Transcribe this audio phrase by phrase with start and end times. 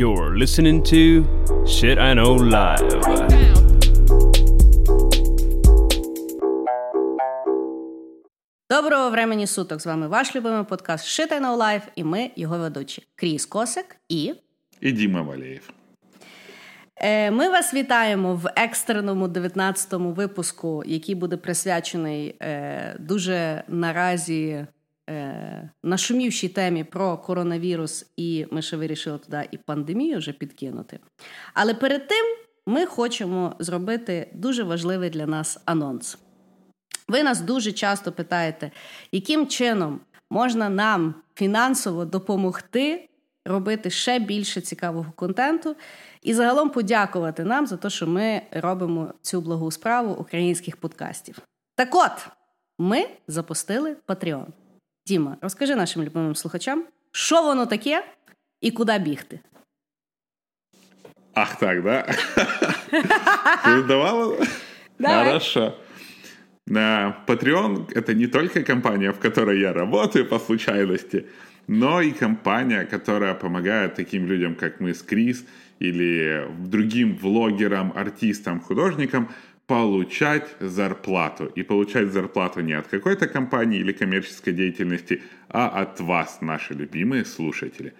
[0.00, 1.26] You're listening to
[1.66, 3.00] Shit I Know Live.
[8.70, 9.80] Доброго времені суток!
[9.80, 13.96] З вами ваш любимий подкаст Shit I Know Live і ми його ведучі Кріс Косик
[14.08, 14.34] і
[14.80, 15.70] І Діма Валєєв.
[16.96, 24.66] Е, Ми вас вітаємо в екстреному 19-му випуску, який буде присвячений е, дуже наразі
[25.82, 30.98] нашумівшій темі про коронавірус, і ми ще вирішили туди і пандемію вже підкинути.
[31.54, 32.26] Але перед тим
[32.66, 36.18] ми хочемо зробити дуже важливий для нас анонс.
[37.08, 38.70] Ви нас дуже часто питаєте,
[39.12, 40.00] яким чином
[40.30, 43.08] можна нам фінансово допомогти
[43.44, 45.76] робити ще більше цікавого контенту
[46.22, 51.38] і загалом подякувати нам за те, що ми робимо цю благу справу українських подкастів.
[51.74, 52.28] Так от,
[52.78, 54.46] ми запустили Patreon.
[55.07, 58.05] Діма, розкажи нашим любимим слухачам, що воно таке
[58.61, 59.39] і куди бігти.
[61.33, 62.05] Ах так, да?
[63.65, 64.37] Ты давала?
[64.99, 65.25] Давай.
[65.25, 65.73] Хорошо.
[66.67, 71.25] На Patreon — это не только компания, в которой я работаю по случайности,
[71.67, 75.45] но и компания, которая помогает таким людям, как мы с Крис,
[75.79, 79.29] или другим влогерам, артистам, художникам
[79.70, 81.46] получать зарплату.
[81.54, 87.24] И получать зарплату не от какой-то компании или коммерческой деятельности, а от вас, наши любимые
[87.24, 87.94] слушатели.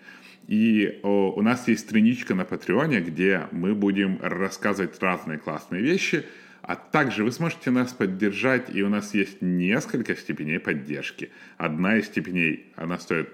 [0.49, 6.25] И о, у нас есть страничка на Патреоне, где мы будем рассказывать разные классные вещи,
[6.63, 11.31] а также вы сможете нас поддержать, и у нас есть несколько степеней поддержки.
[11.57, 13.29] Одна из степеней, она стоит,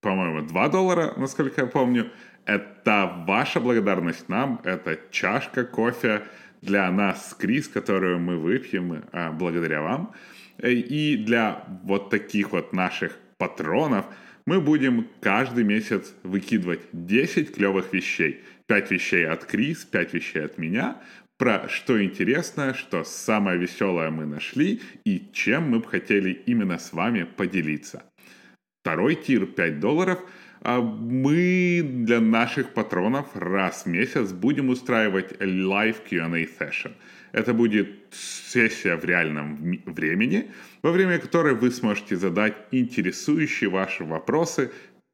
[0.00, 2.12] по-моему, 2 доллара, насколько я помню.
[2.46, 6.22] Это ваша благодарность нам, это чашка кофе
[6.64, 10.12] для нас Крис, которую мы выпьем а, благодаря вам.
[10.58, 14.06] Э, И для вот таких вот наших патронов
[14.46, 18.40] мы будем каждый месяц выкидывать 10 клевых вещей.
[18.66, 20.96] 5 вещей от Крис, 5 вещей от меня,
[21.36, 26.92] про что интересно, что самое веселое мы нашли и чем мы бы хотели именно с
[26.92, 28.04] вами поделиться.
[28.82, 30.20] Второй тир 5 долларов.
[30.64, 36.92] А Мы для наших патронов раз в месяц будем устраивать live Q&A session.
[37.32, 40.50] Это будет сессия в реальном времени,
[40.82, 44.70] во время которой вы сможете задать интересующие ваши вопросы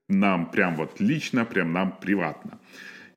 [0.08, 2.60] нам прям вот лично, прям нам приватно.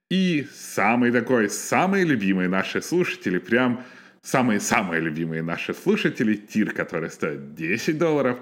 [0.09, 3.83] И самый такой, самые любимые наши слушатели, прям
[4.23, 8.39] самые-самые любимые наши слушатели, тир, который стоит 10 долларов,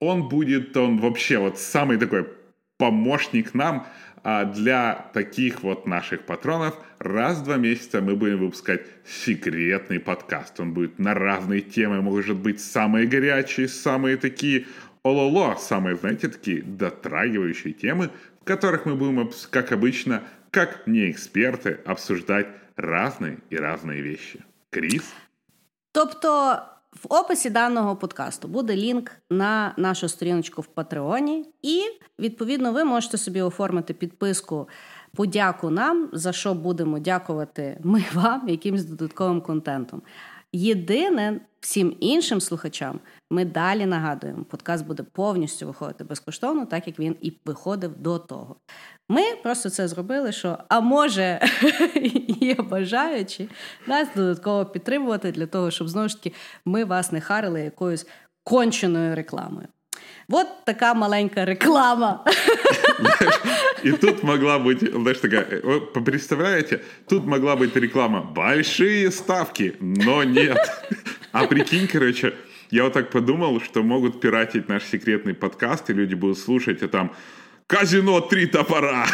[0.00, 2.37] он будет, он вообще вот самый такой
[2.78, 3.86] помощник нам
[4.24, 6.74] а для таких вот наших патронов.
[6.98, 10.58] Раз в два месяца мы будем выпускать секретный подкаст.
[10.60, 14.66] Он будет на разные темы, может быть, самые горячие, самые такие
[15.02, 21.78] ололо, самые, знаете, такие дотрагивающие темы, в которых мы будем, как обычно, как не эксперты,
[21.84, 24.44] обсуждать разные и разные вещи.
[24.70, 25.04] Крис?
[25.92, 31.82] Тобто, в описі даного подкасту буде лінк на нашу сторіночку в Патреоні, і
[32.18, 34.68] відповідно ви можете собі оформити підписку.
[35.14, 40.02] Подяку нам, за що будемо дякувати ми вам якимсь додатковим контентом.
[40.52, 43.00] Єдине всім іншим слухачам
[43.30, 48.56] ми далі нагадуємо, подкаст буде повністю виходити безкоштовно, так як він і виходив до того.
[49.08, 51.40] Ми просто це зробили, що а може
[52.40, 53.48] є бажаючі
[53.86, 58.06] нас додатково підтримувати для того, щоб знову ж таки ми вас не харили якоюсь
[58.44, 59.68] конченою рекламою.
[60.29, 62.25] От така маленька реклама.
[63.83, 66.79] И тут могла быть, знаешь, такая, э, вы представляете,
[67.09, 70.57] тут могла быть реклама «Большие ставки», но нет.
[71.31, 72.33] А прикинь, короче,
[72.71, 76.87] я вот так подумал, что могут пиратить наш секретный подкаст, и люди будут слушать, а
[76.87, 77.11] там
[77.67, 79.05] «Казино три топора».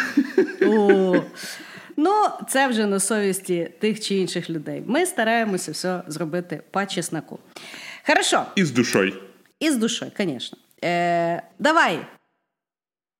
[0.66, 1.22] О,
[1.96, 2.12] Ну,
[2.48, 4.82] це вже на совісті тих чи інших людей.
[4.86, 7.38] Ми стараємося все зробити по чесноку.
[8.06, 9.14] Хорошо, И с душой.
[9.60, 10.58] і з душою, звісно.
[10.85, 12.05] Е, давай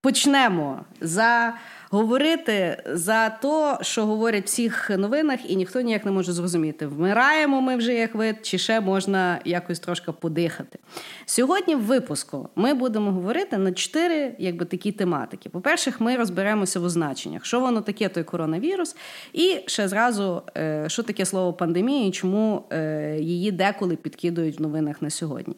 [0.02, 0.86] почнемо.
[1.02, 1.54] За
[1.96, 7.62] говорити за те, що говорять в всіх новинах, і ніхто ніяк не може зрозуміти, вмираємо
[7.62, 10.80] ми вже як вид, чи ще можна якось трошки подихати.
[11.26, 15.50] Сьогодні в випуску ми будемо говорити на чотири якби, такі тематики.
[15.50, 18.96] По-перше, ми розберемося в означеннях, що воно таке, той коронавірус,
[19.34, 24.62] і ще зразу, е, що таке слово пандемія і чому е, її деколи підкидують в
[24.62, 25.56] новинах на сьогодні.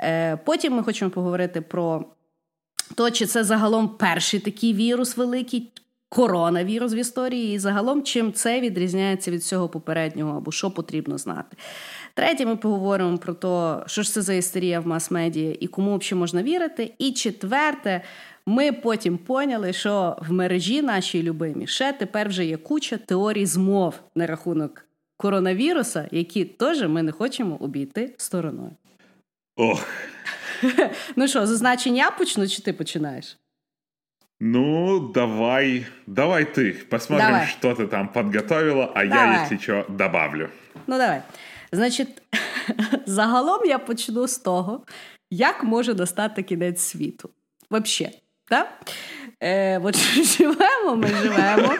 [0.00, 2.04] Е, Потім ми хочемо поговорити про
[2.94, 5.70] то чи це загалом перший такий вірус великий,
[6.08, 11.56] коронавірус в історії, і загалом чим це відрізняється від всього попереднього, або що потрібно знати.
[12.14, 16.20] Третє, ми поговоримо про те, що ж це за істерія в мас-медіа і кому взагалі
[16.20, 16.92] можна вірити.
[16.98, 18.02] І четверте,
[18.46, 23.94] Ми потім поняли, що в мережі нашій любимі ще тепер вже є куча теорій змов
[24.14, 24.84] на рахунок
[25.16, 28.70] коронавіруса, які теж ми не хочемо обійти стороною.
[29.56, 29.88] Ох.
[31.16, 33.38] Ну що, зазначень я почну, чи ти починаєш?
[34.40, 36.72] Ну, давай, давай ты.
[36.72, 37.46] Посмотрим, давай.
[37.46, 39.34] что ты там подготовила, а давай.
[39.34, 40.50] я, если что, добавлю.
[40.86, 41.22] Ну, давай.
[41.72, 42.08] Значить,
[43.06, 44.84] загалом я почну з того,
[45.30, 47.30] як може настати кінець світу.
[47.70, 48.14] Взагалі,
[48.48, 48.68] так?
[49.40, 49.96] Е, От
[50.38, 51.74] живемо, ми живемо.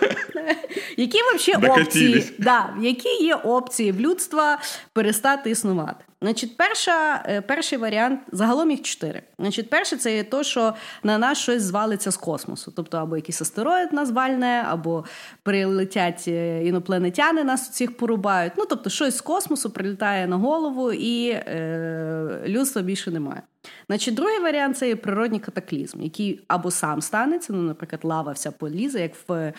[0.96, 4.58] Які взагалі опції, да, які є опції в людства
[4.93, 6.05] перестати існувати?
[6.23, 9.23] Значить, перша, е, перший варіант, загалом їх чотири.
[9.38, 12.73] Значить, перше, це є то, що на нас щось звалиться з космосу.
[12.76, 15.05] Тобто, або якийсь астероїд нас вальне, або
[15.43, 18.53] прилетять е, інопланетяни, нас усіх порубають.
[18.56, 23.43] Ну, тобто, щось з космосу прилітає на голову, і е, людства більше немає.
[23.87, 28.53] Значить, другий варіант це є природний катаклізм, який або сам станеться, ну, наприклад, лава вся
[28.53, 29.53] полізе, як в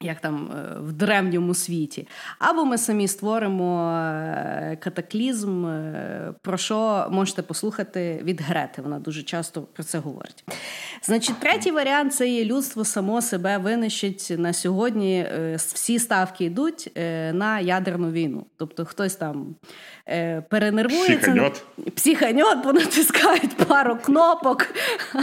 [0.00, 2.08] як там е, в древньому світі,
[2.38, 8.82] або ми самі створимо е, катаклізм, е, про що можете послухати від Грети.
[8.82, 10.44] Вона дуже часто про це говорить.
[11.02, 15.26] Значить, третій варіант це є людство само себе винищить на сьогодні.
[15.56, 16.92] Всі ставки йдуть
[17.32, 18.46] на ядерну війну.
[18.56, 19.54] Тобто хтось там
[20.50, 21.64] перенервується, психаньот,
[21.94, 24.66] психаньот понатискають пару кнопок,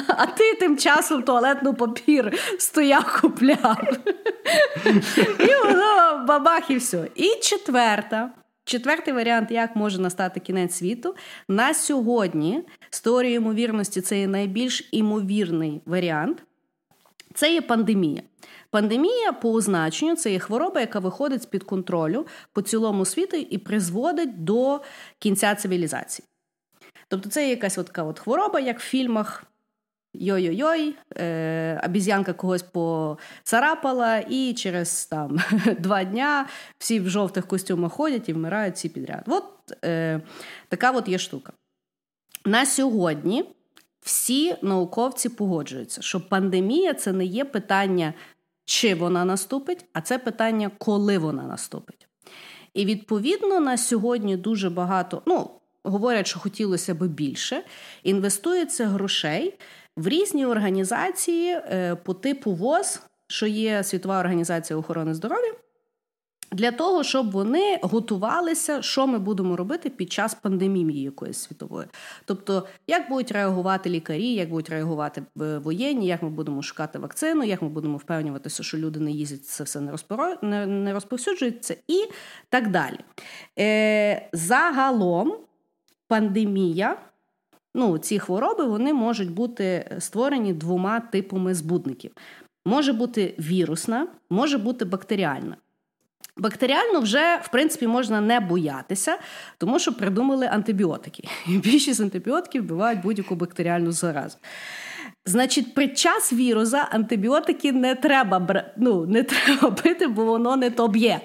[0.08, 3.98] а ти тим часом туалетну папір стояв купляв.
[5.40, 7.08] І воно бабах, і все.
[7.16, 8.32] І четверта.
[8.64, 11.16] Четвертий варіант, як може настати кінець світу.
[11.48, 16.44] На сьогодні з теорією ймовірності це є найбільш імовірний варіант.
[17.34, 18.22] Це є пандемія.
[18.70, 23.58] Пандемія по означенню це є хвороба, яка виходить з під контролю по цілому світу і
[23.58, 24.82] призводить до
[25.20, 26.28] кінця цивілізації.
[27.08, 29.44] Тобто це є якась от така от хвороба, як в фільмах
[30.20, 35.40] Йой-йой-йой, е, обіз'янка когось поцарапала, і через там
[35.80, 36.48] два дня
[36.78, 39.24] всі в жовтих костюмах ходять і вмирають всі підряд.
[39.28, 39.44] От
[39.86, 40.22] е,
[40.70, 41.54] така от є штука.
[42.46, 43.46] На сьогодні
[44.02, 48.14] всі науковці погоджуються, що пандемія це не є питання,
[48.66, 52.08] чи вона наступить, а це питання, коли вона наступить.
[52.74, 55.50] І відповідно на сьогодні дуже багато, ну,
[55.84, 57.64] говорять, що хотілося би більше,
[58.04, 59.54] інвестується грошей
[59.96, 65.54] в різні організації е, по типу ВОЗ, що є Світова організація охорони здоров'я,
[66.52, 71.88] для того, щоб вони готувалися, що ми будемо робити під час пандемії якоїсь світової.
[72.26, 77.44] Тобто, як будуть реагувати лікарі, як будуть реагувати е, воєнні, як ми будемо шукати вакцину,
[77.44, 79.82] як ми будемо впевнюватися, що люди не їздять, це все
[80.42, 82.06] не розповсюджується, і
[82.50, 83.00] так далі.
[83.60, 85.38] Е, Загалом
[86.08, 86.98] пандемія
[87.76, 92.12] ну, ці хвороби вони можуть бути створені двома типами збудників.
[92.66, 95.56] Може бути вірусна, може бути бактеріальна.
[96.38, 99.18] Бактеріально вже, в принципі, можна не боятися,
[99.58, 101.28] тому що придумали антибіотики.
[101.48, 104.38] І більшість антибіотиків вбивають будь-яку бактеріальну заразу.
[105.28, 110.88] Значить, під час віруса антибіотики не треба ну, не треба пити, бо воно не то
[110.88, 111.22] б'є.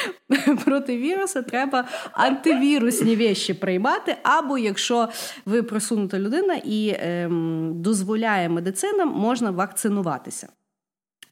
[0.64, 4.16] Проти віруса треба антивірусні вещі приймати.
[4.22, 5.08] Або якщо
[5.44, 10.48] ви просунута людина і ем, дозволяє медицина, можна вакцинуватися.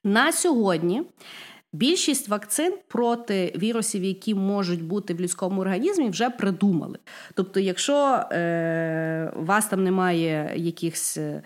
[0.05, 1.03] На сьогодні.
[1.73, 6.99] Більшість вакцин проти вірусів, які можуть бути в людському організмі, вже придумали.
[7.35, 7.95] Тобто, якщо
[8.33, 11.43] е, вас там немає якихось е,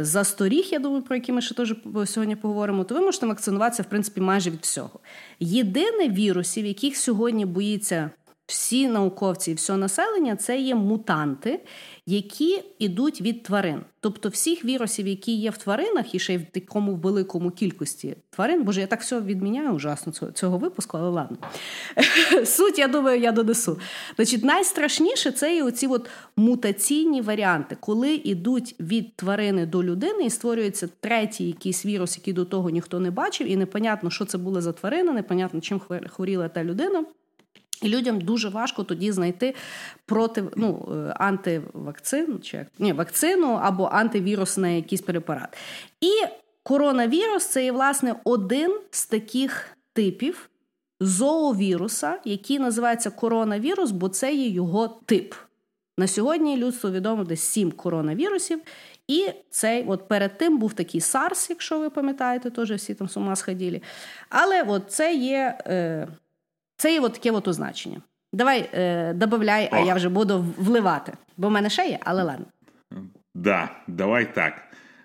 [0.00, 1.74] засторіг, я думаю, про які ми ще теж
[2.06, 5.00] сьогодні поговоримо, то ви можете вакцинуватися в принципі майже від всього.
[5.40, 8.10] Єдине вірусів, яких сьогодні боїться
[8.48, 11.60] всі науковці і все населення, це є мутанти,
[12.06, 13.80] які йдуть від тварин.
[14.00, 18.62] Тобто всіх вірусів, які є в тваринах, і ще й в такому великому кількості тварин,
[18.62, 21.36] боже, я так все відміняю ужасно цього, випуску, але ладно.
[22.44, 23.78] Суть, я думаю, я донесу.
[24.16, 30.30] Значить, найстрашніше це є оці от мутаційні варіанти, коли йдуть від тварини до людини і
[30.30, 34.60] створюється третій якийсь вірус, який до того ніхто не бачив, і непонятно, що це була
[34.60, 37.04] за тварина, непонятно, чим хворіла та людина.
[37.82, 39.54] І людям дуже важко тоді знайти
[40.06, 45.56] проти ну, е, антивакцину чи ні, вакцину або антивірусний якийсь препарат.
[46.00, 46.12] І
[46.62, 50.50] коронавірус це є, власне, один з таких типів
[51.00, 55.34] зоовіруса, який називається коронавірус, бо це є його тип.
[55.98, 58.60] На сьогодні людство відомо десь сім коронавірусів.
[59.08, 63.16] І цей от перед тим був такий SARS, якщо ви пам'ятаєте, теж всі там з
[63.16, 63.80] ума сходили.
[64.28, 65.58] Але от це є.
[65.66, 66.08] Е,
[66.78, 68.02] це є от таке от означення.
[68.32, 71.12] Давай е, добавляй, а я вже буду вливати.
[71.36, 72.46] Бо в мене ще є, але ладно.
[73.34, 74.62] Да, давай так.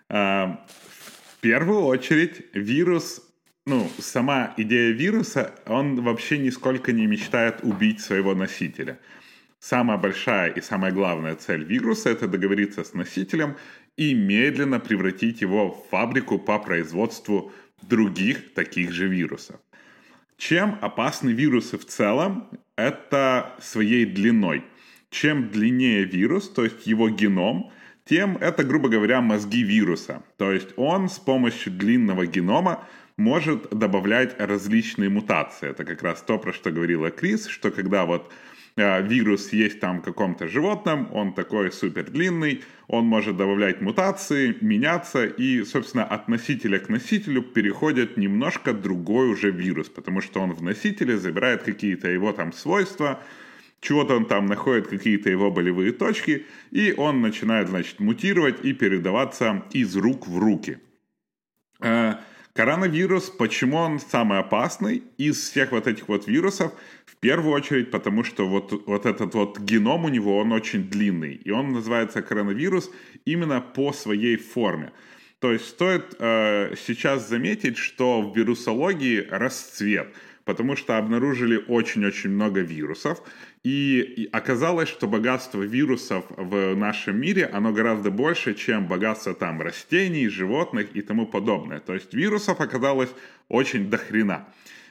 [0.09, 0.45] А,
[0.77, 3.21] в первую очередь вирус,
[3.65, 8.97] ну, сама идея вируса, он вообще нисколько не мечтает убить своего носителя.
[9.59, 13.55] Самая большая и самая главная цель вируса– это договориться с носителем
[13.97, 17.51] и медленно превратить его в фабрику по производству
[17.81, 19.55] других таких же вирусов.
[20.45, 22.49] Чем опасны вирусы в целом?
[22.75, 24.65] Это своей длиной.
[25.09, 27.71] Чем длиннее вирус, то есть его геном,
[28.03, 30.21] тем это, грубо говоря, мозги вируса.
[30.37, 32.85] То есть он с помощью длинного генома
[33.15, 35.69] может добавлять различные мутации.
[35.69, 38.29] Это как раз то, про что говорила Крис, что когда вот
[38.75, 45.25] вирус есть там в каком-то животном, он такой супер длинный, он может добавлять мутации, меняться,
[45.25, 50.63] и, собственно, от носителя к носителю переходит немножко другой уже вирус, потому что он в
[50.63, 53.19] носителе забирает какие-то его там свойства,
[53.79, 59.63] чего-то он там находит, какие-то его болевые точки, и он начинает, значит, мутировать и передаваться
[59.71, 60.79] из рук в руки.
[62.55, 66.71] Коронавирус, почему он самый опасный из всех вот этих вот вирусов?
[67.03, 71.33] В первую очередь, потому что вот, вот этот вот геном у него, он очень длинный,
[71.33, 72.91] и он называется коронавирус
[73.25, 74.91] именно по своей форме.
[75.39, 80.13] То есть стоит э, сейчас заметить, что в вирусологии расцвет,
[80.45, 83.21] потому что обнаружили очень-очень много вирусов,
[83.63, 90.27] и, оказалось, что богатство вирусов в нашем мире, оно гораздо больше, чем богатство там растений,
[90.27, 91.79] животных и тому подобное.
[91.79, 93.09] То есть вирусов оказалось
[93.47, 94.47] очень дохрена.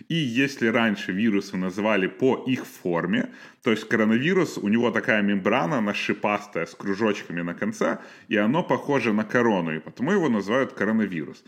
[0.09, 3.30] И если раньше вирусы называли по их форме,
[3.62, 8.62] то есть коронавирус, у него такая мембрана, она шипастая, с кружочками на конце, и оно
[8.62, 11.44] похоже на корону, и потому его называют коронавирус.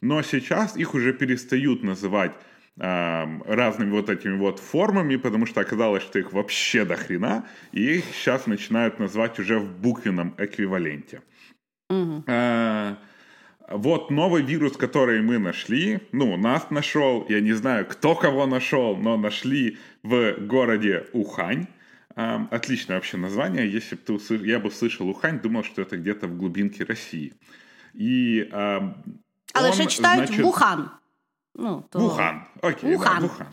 [0.00, 2.32] Но сейчас их уже перестают называть
[2.76, 8.04] разными вот этими вот формами, потому что оказалось, что их вообще до хрена, и их
[8.14, 11.20] сейчас начинают называть уже в буквенном эквиваленте.
[11.90, 12.22] Mm-hmm.
[12.26, 12.96] Э,
[13.70, 18.96] вот новый вирус, который мы нашли, ну, нас нашел, я не знаю, кто кого нашел,
[18.96, 21.66] но нашли в городе Ухань.
[22.16, 23.70] Отличное вообще название.
[23.70, 27.32] Если бы ты услышал, я бы услышал Ухань, думал, что это где-то в глубинке России.
[27.94, 28.48] И,
[29.52, 30.90] Але он, ще читають значит, Вухан.
[31.54, 31.98] Ну, то...
[31.98, 32.46] Вухан.
[32.62, 33.22] Окей, Вухан.
[33.22, 33.46] Да, Вухан.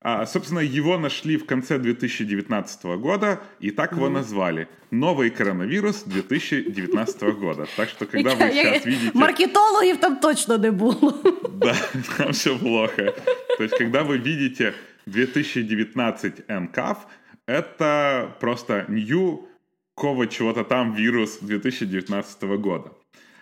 [0.00, 4.68] А, собственно, его нашли в конце 2019 года, и так его назвали.
[4.92, 7.66] Новый коронавирус 2019 года.
[7.76, 9.10] Так что, когда вы сейчас видите...
[9.18, 11.14] Маркетологов там точно не было.
[11.58, 11.74] Да,
[12.16, 13.12] там все плохо.
[13.56, 14.74] То есть, когда вы видите
[15.06, 16.98] 2019 НКАФ,
[17.46, 19.48] это просто new
[19.96, 22.92] кого чего-то там вирус 2019 года.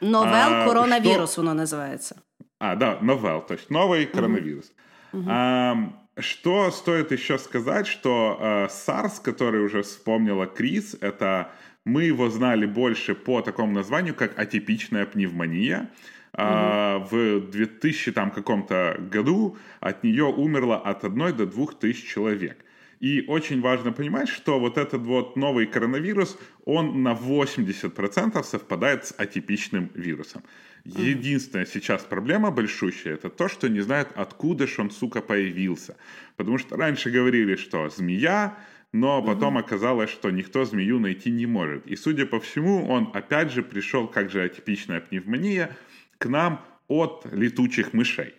[0.00, 1.42] Новел а, коронавирус, что...
[1.42, 2.16] оно называется.
[2.58, 4.72] А, да, новел, то есть новый коронавирус.
[5.12, 5.24] Угу.
[5.28, 11.52] А, что стоит еще сказать, что э, SARS, который уже вспомнила Крис, это
[11.84, 15.90] мы его знали больше по такому названию, как атипичная пневмония.
[16.32, 17.06] Uh-huh.
[17.10, 22.62] В 2000 там каком-то году от нее умерло от 1 до 2 тысяч человек.
[23.00, 29.14] И очень важно понимать, что вот этот вот новый коронавирус, он на 80% совпадает с
[29.16, 30.42] атипичным вирусом.
[30.86, 35.96] Единственная сейчас проблема большущая, это то, что не знают, откуда же он, сука, появился.
[36.36, 38.56] Потому что раньше говорили, что змея,
[38.92, 41.86] но потом оказалось, что никто змею найти не может.
[41.86, 45.76] И, судя по всему, он опять же пришел, как же атипичная пневмония,
[46.18, 48.34] к нам от летучих мышей.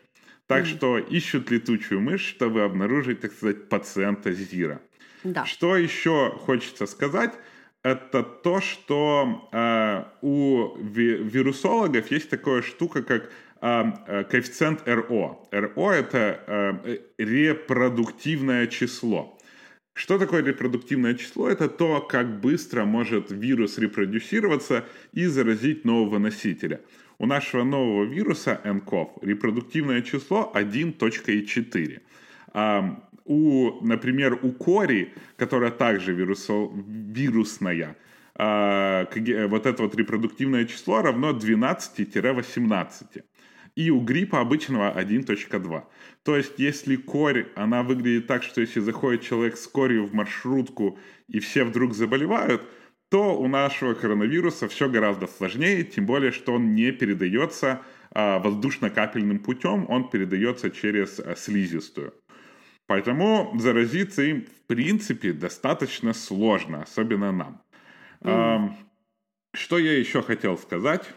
[0.48, 0.66] Так mm.
[0.66, 4.82] что ищут летучую мышь, чтобы обнаружить, так сказать, пациента Зира.
[5.24, 5.46] Да.
[5.46, 7.34] Что еще хочется сказать,
[7.84, 13.32] это то, что э, у вирусологов есть такая штука, как
[13.62, 15.48] э, коэффициент РО.
[15.52, 19.38] РО это э, репродуктивное число.
[19.94, 21.50] Что такое репродуктивное число?
[21.50, 26.82] Это то, как быстро может вирус репродюсироваться и заразить нового носителя.
[27.20, 32.02] У нашего нового вируса nCoV репродуктивное число 1.4.
[33.28, 37.98] У, например, у кори, которая также вирусо, вирусная,
[38.36, 39.06] а,
[39.48, 43.24] вот это вот репродуктивное число равно 12-18.
[43.76, 45.84] И у гриппа обычного 1.2.
[46.24, 50.98] То есть, если корь, она выглядит так, что если заходит человек с корью в маршрутку
[51.28, 52.64] и все вдруг заболевают,
[53.10, 57.82] то у нашего коронавируса все гораздо сложнее, тем более, что он не передается
[58.12, 62.14] а, воздушно-капельным путем, он передается через а, слизистую.
[62.88, 67.62] Поэтому заразиться им, в принципе, достаточно сложно, особенно нам.
[68.22, 68.72] Mm.
[69.54, 71.14] Что я еще хотел сказать?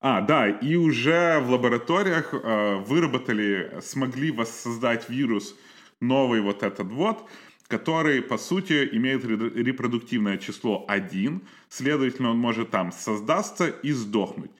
[0.00, 5.56] А, да, и уже в лабораториях э, выработали, смогли воссоздать вирус
[6.00, 7.28] новый вот этот вот,
[7.68, 14.52] который, по сути, имеет репродуктивное число 1, следовательно, он может там создаться и сдохнуть.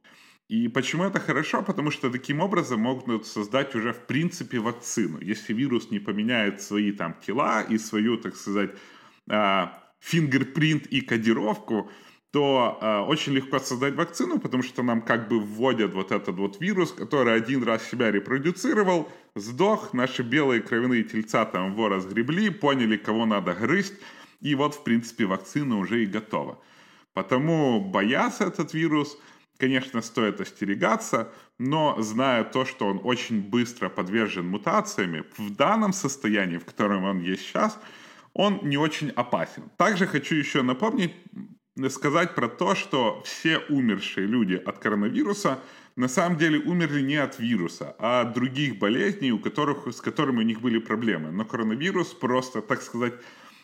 [0.49, 1.63] И почему это хорошо?
[1.63, 5.19] Потому что таким образом могут создать уже в принципе вакцину.
[5.21, 8.71] Если вирус не поменяет свои там тела и свою, так сказать,
[9.31, 11.91] а, фингерпринт и кодировку,
[12.31, 16.61] то э, очень легко создать вакцину, потому что нам как бы вводят вот этот вот
[16.61, 22.97] вирус, который один раз себя репродуцировал, сдох, наши белые кровяные тельца там его разгребли, поняли,
[22.97, 23.95] кого надо грызть,
[24.41, 26.59] и вот, в принципе, вакцина уже и готова.
[27.13, 29.17] Потому бояться этот вирус,
[29.65, 36.59] конечно, стоит остерегаться, но зная то, что он очень быстро подвержен мутациями, в данном состоянии,
[36.59, 37.81] в котором он есть сейчас,
[38.35, 39.63] он не очень опасен.
[39.79, 41.15] Также хочу еще напомнить,
[41.89, 45.59] сказать про то, что все умершие люди от коронавируса
[45.97, 50.41] на самом деле умерли не от вируса, а от других болезней, у которых, с которыми
[50.41, 51.31] у них были проблемы.
[51.31, 53.15] Но коронавирус просто, так сказать,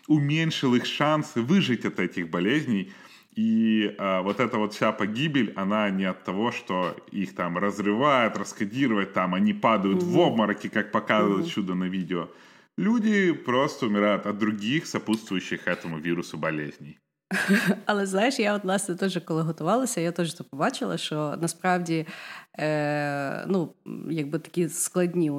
[0.08, 2.90] уменьшил их шансы выжить от этих болезней.
[3.35, 8.37] И а, вот эта вот вся погибель, она не от того, что их там разрывают,
[8.37, 10.11] раскодируют, там они падают mm-hmm.
[10.11, 11.49] в обмороки, как показывают mm-hmm.
[11.49, 12.29] чудо на видео.
[12.77, 16.97] Люди просто умирают от других сопутствующих этому вирусу болезней.
[17.85, 22.05] Але знаєш, я от власне теж коли готувалася, я теж побачила, що насправді
[22.59, 23.73] е, ну,
[24.09, 25.31] якби такі складні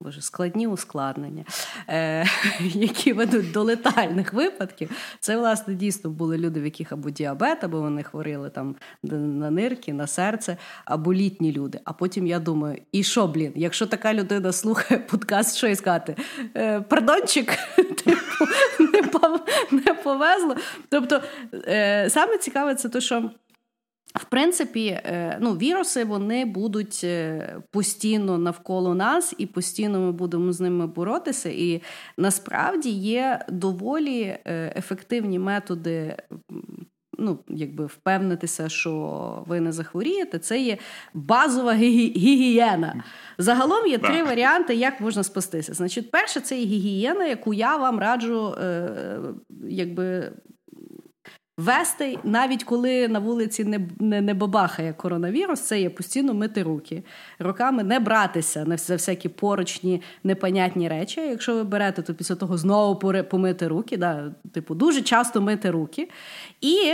[0.00, 1.44] Боже, складні ускладнення,
[1.88, 2.26] е,
[2.60, 4.90] які ведуть до летальних випадків.
[5.20, 9.92] Це, власне, дійсно були люди, в яких або діабет, або вони хворіли там на нирки,
[9.92, 11.80] на серце, або літні люди.
[11.84, 16.16] А потім я думаю, і що, блін, якщо така людина слухає подкаст, що і сказати?
[16.56, 17.58] Е, Пардончик,
[18.04, 19.18] типу,
[19.70, 20.56] не повезло.
[20.88, 21.22] Тобто,
[21.54, 23.30] е, саме цікаве, це те, що.
[24.18, 30.52] В принципі, е, ну, віруси вони будуть е, постійно навколо нас, і постійно ми будемо
[30.52, 31.48] з ними боротися.
[31.48, 31.82] І
[32.16, 36.16] насправді є доволі е, ефективні методи.
[37.20, 40.78] Ну, якби впевнитися, що ви не захворієте, це є
[41.14, 43.04] базова гігієна.
[43.38, 45.74] Загалом є три варіанти, як можна спастися.
[45.74, 48.90] Значить, перше, це є гігієна, яку я вам раджу, е,
[49.68, 50.32] якби
[51.58, 57.02] Вести, навіть коли на вулиці не не, не бабахає коронавірус, це є постійно мити руки,
[57.38, 61.20] руками не братися на за всякі поручні непонятні речі.
[61.20, 62.96] Якщо ви берете, то після того знову
[63.30, 66.08] помити руки, да, типу, дуже часто мити руки,
[66.60, 66.92] і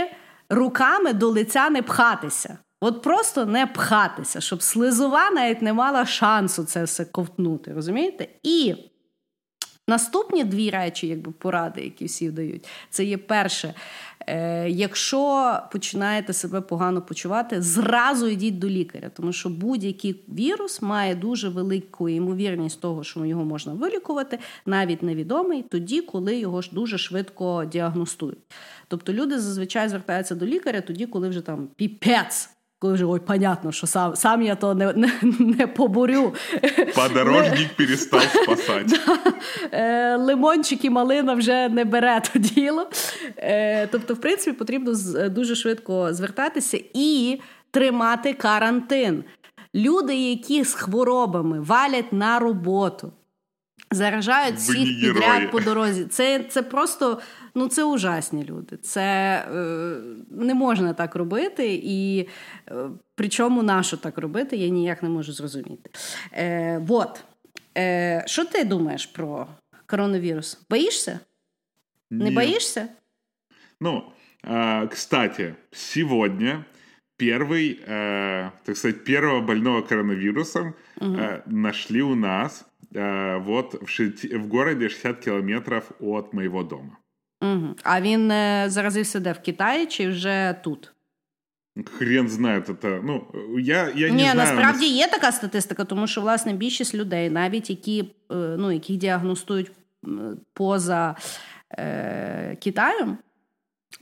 [0.49, 2.57] руками до лиця не пхатися.
[2.81, 7.73] От просто не пхатися, щоб слизова навіть не мала шансу це все ковтнути.
[7.73, 8.27] Розумієте?
[8.43, 8.75] І
[9.87, 13.73] наступні дві речі, якби поради, які всі дають, це є перше.
[14.27, 21.15] Е, якщо починаєте себе погано почувати, зразу йдіть до лікаря, тому що будь-який вірус має
[21.15, 26.97] дуже велику ймовірність того, що його можна вилікувати, навіть невідомий, тоді, коли його ж дуже
[26.97, 28.37] швидко діагностують.
[28.87, 33.71] Тобто люди зазвичай звертаються до лікаря тоді, коли вже там піпець коли вже ой, понятно,
[33.71, 36.33] що сам сам я то не не, не поборю.
[36.95, 38.99] Подорожник перестав спасати.
[39.71, 42.89] Е, лимончик і малина вже не бере то діло.
[43.37, 44.93] Е, тобто, в принципі, потрібно
[45.29, 47.39] дуже швидко звертатися і
[47.71, 49.23] тримати карантин.
[49.75, 53.11] Люди, які з хворобами валять на роботу,
[53.94, 56.04] заражають всіх підряд по дорозі.
[56.04, 57.20] Це це просто
[57.54, 58.76] ну це ужасні люди.
[58.76, 59.00] Це
[59.54, 59.96] е,
[60.30, 62.28] не можна так робити, і
[62.68, 62.74] е,
[63.14, 65.90] причому нащо так робити, я ніяк не можу зрозуміти.
[66.32, 67.24] Е, Вот.
[67.78, 69.46] Е, Що ти думаєш про
[69.86, 70.60] коронавірус?
[70.70, 71.20] Боїшся?
[72.10, 72.34] Не Нет.
[72.34, 72.88] боишься?
[73.80, 74.12] Ну,
[74.44, 76.64] э, кстати, сегодня
[77.20, 81.16] первый, э, так сказать, первого больного коронавирусом угу.
[81.16, 82.73] э, нашли у нас э,
[83.45, 86.97] вот в, ши- в городе 60 километров от моего дома.
[87.41, 87.75] Угу.
[87.83, 90.91] А він е, заразився де в Китаї чи вже тут?
[91.85, 93.27] Хрен знає, це, ну,
[93.59, 94.35] я, я не Ні, знаю.
[94.35, 99.71] насправді є така статистика, тому що власне більшість людей, навіть які е, ну, яких діагностують
[100.53, 101.15] поза
[101.71, 103.17] е, Китаєм,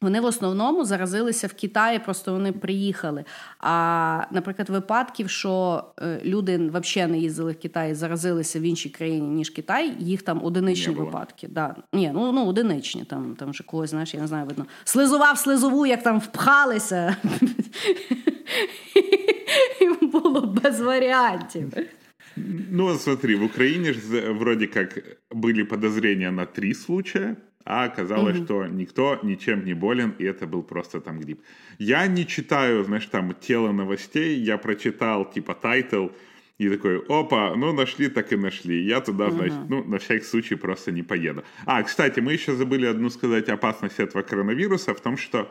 [0.01, 3.25] вони в основному заразилися в Китаї, просто вони приїхали.
[3.59, 9.27] А, наприклад, випадків, що е, люди взагалі не їздили в Китай, заразилися в іншій країні,
[9.27, 11.47] ніж Китай, їх там одиничні випадки.
[11.47, 11.75] Да.
[11.93, 13.03] Ні, ну ну одиничні.
[13.03, 14.65] Там там вже когось, знаєш, я не знаю, видно.
[14.83, 17.17] Слизував слизову, як там впхалися.
[19.81, 21.73] І було без варіантів.
[22.71, 27.35] Ну, смотри, в Украине же вроде как были подозрения на три случая.
[27.65, 28.45] А оказалось, угу.
[28.45, 31.41] что никто ничем не болен, и это был просто там грипп.
[31.79, 36.07] Я не читаю, знаешь, там тело новостей, я прочитал типа title,
[36.59, 38.83] И такой, опа, ну нашли, так и нашли.
[38.83, 41.43] Я туда, значит, ну, на всякий случай просто не поеду.
[41.65, 45.47] А, кстати, мы еще забыли одну сказать опасность этого коронавируса в том, что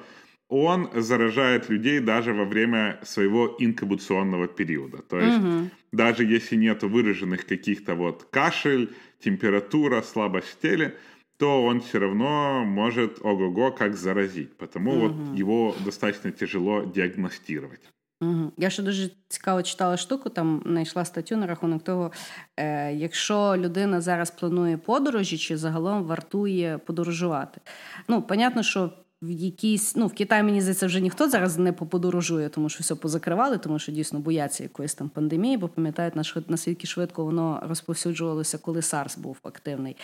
[0.48, 4.98] он заражает людей даже во время своего инкубационного периода.
[4.98, 5.70] То есть угу.
[5.92, 8.88] даже если нет выраженных каких-то вот кашель,
[9.24, 10.94] температура, слабость в теле,
[11.42, 14.56] то он все равно может ого-го как заразить.
[14.56, 15.00] Потому угу.
[15.00, 17.80] вот его достаточно тяжело диагностировать.
[18.20, 18.52] Угу.
[18.56, 22.12] Я ще дуже цікаво читала штуку, там знайшла статтю на рахунок того,
[22.56, 27.60] е, якщо людина зараз планує подорожі, чи загалом вартує подорожувати.
[28.08, 28.90] Ну, понятно, що
[29.22, 32.94] в якійсь, ну в Китаї мені здається, вже ніхто зараз не поподорожує, тому що все
[32.94, 36.14] позакривали, тому що дійсно бояться якоїсь там пандемії, бо пам'ятають
[36.48, 39.96] наскільки швидко воно розповсюджувалося, коли SARS був активний.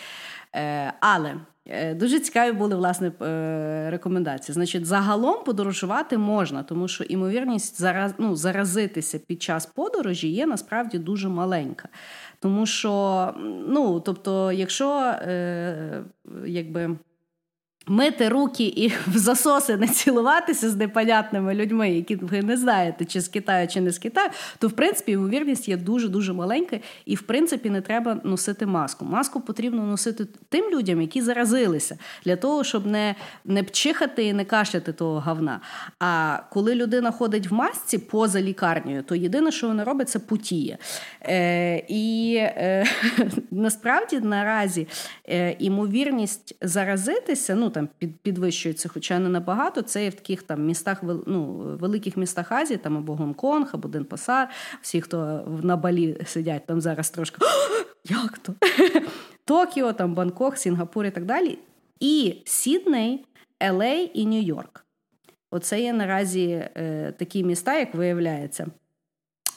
[0.54, 1.35] Е, Але
[1.66, 4.54] е, дуже цікаві були власне е, рекомендації.
[4.54, 10.98] Значить, загалом подорожувати можна, тому що імовірність зараз, ну, заразитися під час подорожі є насправді
[10.98, 11.88] дуже маленька.
[12.40, 13.35] Тому що,
[13.68, 16.04] ну тобто, якщо е,
[16.46, 16.96] якби
[17.88, 23.20] мити руки і в засоси не цілуватися з непонятними людьми, які ви не знаєте, чи
[23.20, 27.14] з Китаю, чи не з Китаю, то в принципі ймовірність є дуже дуже маленька, і
[27.14, 29.05] в принципі не треба носити маску.
[29.05, 34.44] Маску потрібно носити тим людям, які заразилися, для того, щоб не не пчихати і не
[34.44, 35.61] кашляти того говна.
[36.01, 40.79] А коли людина ходить в масці поза лікарнею, то єдине, що вона робить, це путіє.
[41.22, 42.87] Е, І е,
[43.51, 44.88] насправді наразі
[45.29, 49.82] е, імовірність заразитися, ну там під, підвищується, хоча не набагато.
[49.82, 51.44] Це є в таких там містах, ну,
[51.80, 54.48] великих містах Азії, там або Гонконг, або Денпасар.
[54.82, 57.36] Всі, хто на Балі сидять, там зараз трошки
[58.04, 58.54] як то?
[59.44, 61.58] Токіо, там Бангкок, Сінгапур і так далі.
[62.00, 63.24] І Сідней,
[63.60, 64.84] Елей і Нью-Йорк.
[65.50, 68.66] Оце є наразі е, такі міста, як виявляється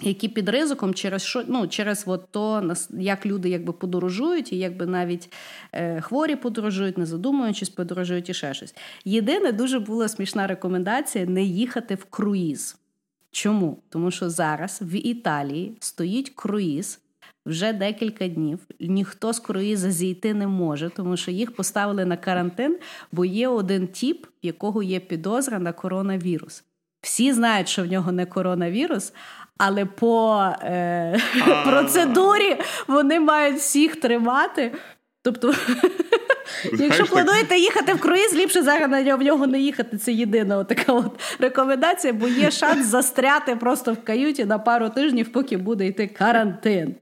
[0.01, 4.85] які під ризиком через що ну через от то як люди якби подорожують, і якби
[4.85, 5.33] навіть
[5.73, 8.75] е, хворі подорожують, не задумуючись, подорожують і ще щось.
[9.05, 12.77] Єдине, дуже була смішна рекомендація не їхати в круїз.
[13.31, 13.83] Чому?
[13.89, 16.99] Тому що зараз в Італії стоїть круїз.
[17.45, 22.79] Вже декілька днів ніхто з круїза зійти не може, тому що їх поставили на карантин,
[23.11, 26.63] бо є один тіп, в якого є підозра на коронавірус.
[27.01, 29.13] Всі знають, що в нього не коронавірус,
[29.63, 31.19] але по е,
[31.65, 34.71] процедурі вони мають всіх тримати.
[35.24, 35.54] Тобто,
[36.74, 39.97] якщо плануєте їхати в круїз, ліпше зараз в нього не їхати.
[39.97, 45.32] Це єдина така от рекомендація, бо є шанс застряти просто в каюті на пару тижнів,
[45.32, 46.95] поки буде йти карантин.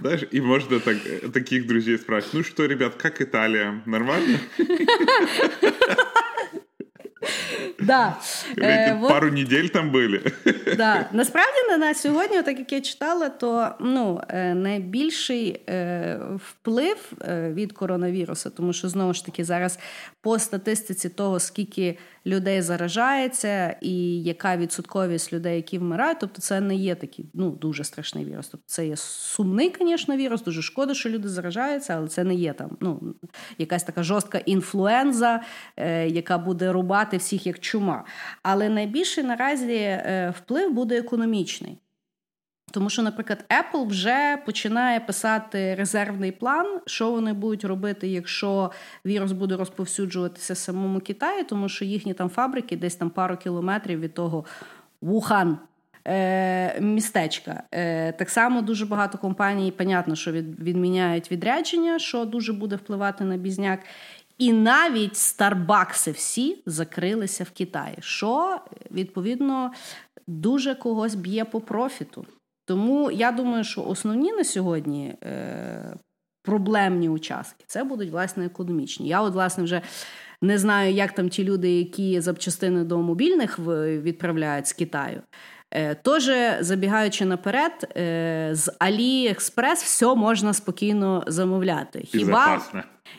[0.00, 0.96] Знаешь, и можно так,
[1.34, 3.80] таких друзей спрашивать, ну что, ребят, как Италия?
[3.86, 4.38] Нормально?
[7.88, 8.16] Да.
[8.58, 10.32] Е, Пару неділь там були.
[10.76, 11.08] Да.
[11.12, 18.50] Насправді на сьогодні, так як я читала, то ну, е, найбільший е, вплив від коронавірусу,
[18.50, 19.78] тому що знову ж таки зараз
[20.20, 26.74] по статистиці того, скільки людей заражається, і яка відсотковість людей, які вмирають, тобто це не
[26.74, 28.48] є такий ну, дуже страшний вірус.
[28.48, 32.52] Тобто це є сумний, звісно, вірус, дуже шкода, що люди заражаються, але це не є
[32.52, 33.14] там ну,
[33.58, 35.40] якась така жорстка інфлюенза,
[36.06, 38.04] яка буде рубати всіх як чума.
[38.42, 41.78] Але найбільший наразі е, вплив буде економічний.
[42.70, 48.70] Тому що, наприклад, Apple вже починає писати резервний план, що вони будуть робити, якщо
[49.06, 54.00] вірус буде розповсюджуватися в самому Китаї, тому що їхні там фабрики десь там пару кілометрів
[54.00, 54.44] від того
[55.00, 55.58] Вухан.
[56.08, 57.62] Е, містечка.
[57.72, 63.36] Е, так само дуже багато компаній, понятно, що відміняють відрядження, що дуже буде впливати на
[63.36, 63.80] бізняк.
[64.38, 69.72] І навіть Старбакси всі закрилися в Китаї, що відповідно
[70.26, 72.26] дуже когось б'є по профіту.
[72.64, 75.96] Тому я думаю, що основні на сьогодні е,
[76.42, 79.08] проблемні участки це будуть власне економічні.
[79.08, 79.82] Я, от, власне, вже
[80.42, 85.22] не знаю, як там ті люди, які запчастини до мобільних відправляють з Китаю.
[85.70, 92.02] Е, Тож, забігаючи наперед, е, з Аліекспрес все можна спокійно замовляти.
[92.04, 92.60] Хіба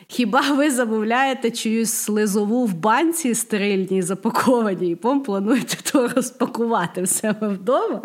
[0.08, 7.08] хіба ви замовляєте чиюсь слизову в банці стерильній запакованій, і пом плануєте то розпакувати в
[7.08, 8.02] себе вдома?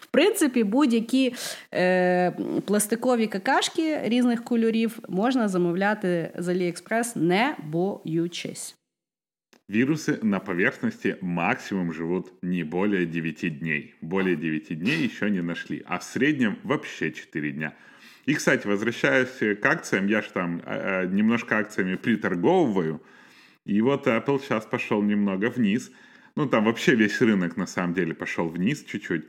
[0.00, 1.34] В принципі, будь-які
[1.74, 2.32] е,
[2.64, 8.77] пластикові какашки різних кольорів можна замовляти з Аліекспрес, не боючись.
[9.68, 13.94] Вирусы на поверхности максимум живут не более 9 дней.
[14.00, 17.74] Более 9 дней еще не нашли, а в среднем вообще 4 дня.
[18.24, 23.02] И, кстати, возвращаясь к акциям, я же там э, немножко акциями приторговываю,
[23.66, 25.92] и вот Apple сейчас пошел немного вниз.
[26.34, 29.26] Ну, там вообще весь рынок на самом деле пошел вниз чуть-чуть.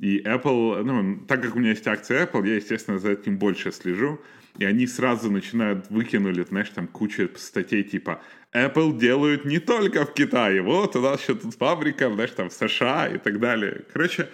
[0.00, 3.72] И Apple, ну, так как у меня есть акции Apple, я, естественно, за этим больше
[3.72, 4.20] слежу.
[4.58, 8.20] И они сразу начинают, выкинули, знаешь, там кучу статей типа
[8.54, 12.52] Apple делают не только в Китае, вот у нас еще тут фабрика, знаешь, там в
[12.52, 13.82] США и так далее.
[13.92, 14.28] Короче,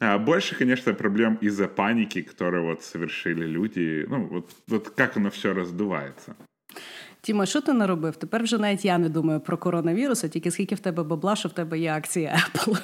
[0.00, 4.06] больше, конечно, проблем из-за паники, которую вот совершили люди.
[4.08, 6.34] Ну, вот, вот как оно все раздувається.
[7.20, 8.16] Тіма, що ти наробив?
[8.16, 11.48] Тепер вже навіть я не думаю про коронавірус, а тільки скільки в тебе бабла, що
[11.48, 12.78] в тебе є акції Apple.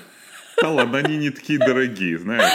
[0.57, 2.53] Та ладно, вони не такі дорогі, знаєш.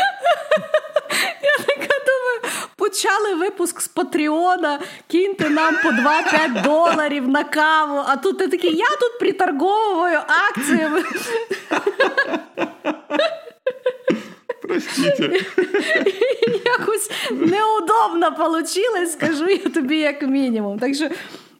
[3.08, 8.76] Почали випуск з Патреона, киньте нам по 2-5 доларів на каву, а тут ти такий,
[8.76, 11.04] я тут приторговую акціями.
[14.62, 15.46] Простите.
[16.66, 20.80] Якось неудобно вийшло, скажу я тобі як мінімум.
[20.80, 21.10] Так що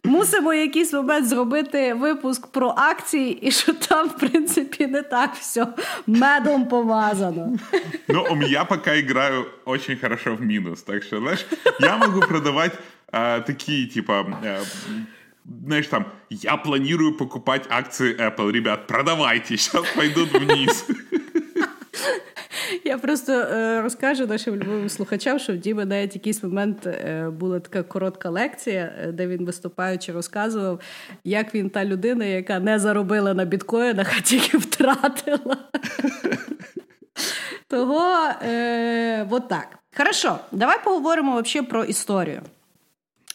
[0.04, 5.66] мусимо якийсь момент зробити випуск про акції, і що там, в принципі, не так все
[6.06, 7.58] медом помазано.
[8.08, 11.46] Ну, я пока играю очень хорошо в минус, так что, знаешь,
[11.80, 12.72] я могу продавать
[13.12, 14.60] а, такие, типа, а,
[15.66, 20.86] знаешь, там, я планирую покупать акции Apple, ребят, продавайте, сейчас пойдут вниз.
[22.84, 27.60] Я просто е, розкажу нашим любим слухачам, що в Діми навіть якийсь момент е, була
[27.60, 30.80] така коротка лекція, е, де він виступаючи розказував,
[31.24, 35.56] як він та людина, яка не заробила на біткоїнах, а тільки втратила.
[37.68, 38.00] Того
[38.42, 39.78] е, от так.
[39.96, 42.42] Хорошо, давай поговоримо вообще про історію.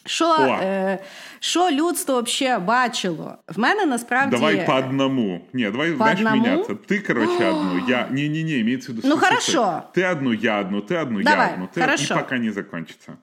[0.05, 0.99] Що е,
[1.39, 3.37] що людство вообще бачило?
[3.47, 4.35] В мене насправді...
[4.35, 5.41] Давай по одному.
[5.53, 6.43] Ні, давай по знаєш, одному?
[6.43, 6.75] мінятися.
[6.75, 8.07] Ти, короче, одну, я...
[8.11, 9.07] Не-не-не, имеется в виду...
[9.07, 9.81] Ну, хорошо.
[9.93, 11.67] Ти одну, я одну, ти одну, Давай, я одну.
[11.73, 11.81] Ти...
[11.81, 12.13] хорошо.
[12.13, 13.13] І поки не закончиться.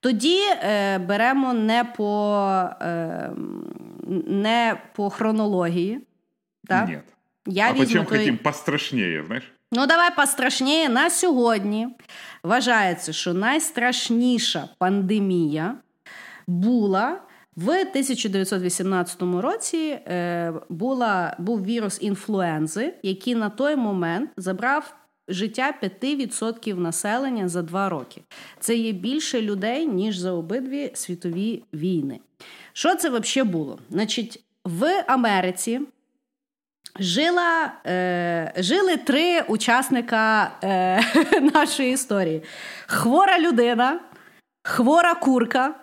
[0.00, 2.48] Тоді е, беремо не по,
[2.82, 3.30] е,
[4.26, 6.00] не по хронології.
[6.66, 6.88] Так?
[6.88, 7.04] Нет.
[7.46, 8.18] Я а візьму потім той...
[8.18, 9.52] хотім пострашніше, знаєш?
[9.72, 10.88] Ну, давай пострашніше.
[10.88, 11.88] На сьогодні
[12.42, 15.74] вважається, що найстрашніша пандемія
[16.50, 17.20] була
[17.56, 19.78] в 1918 році.
[19.78, 24.94] Е, була, був вірус інфлуензи, який на той момент забрав
[25.28, 28.22] життя 5% населення за два роки.
[28.60, 32.20] Це є більше людей, ніж за обидві світові війни.
[32.72, 33.78] Що це взагалі було?
[33.90, 35.80] Значить, в Америці.
[36.98, 41.02] Жила, е, Жили три учасника е,
[41.54, 42.42] нашої історії:
[42.86, 44.00] хвора людина,
[44.62, 45.74] хвора курка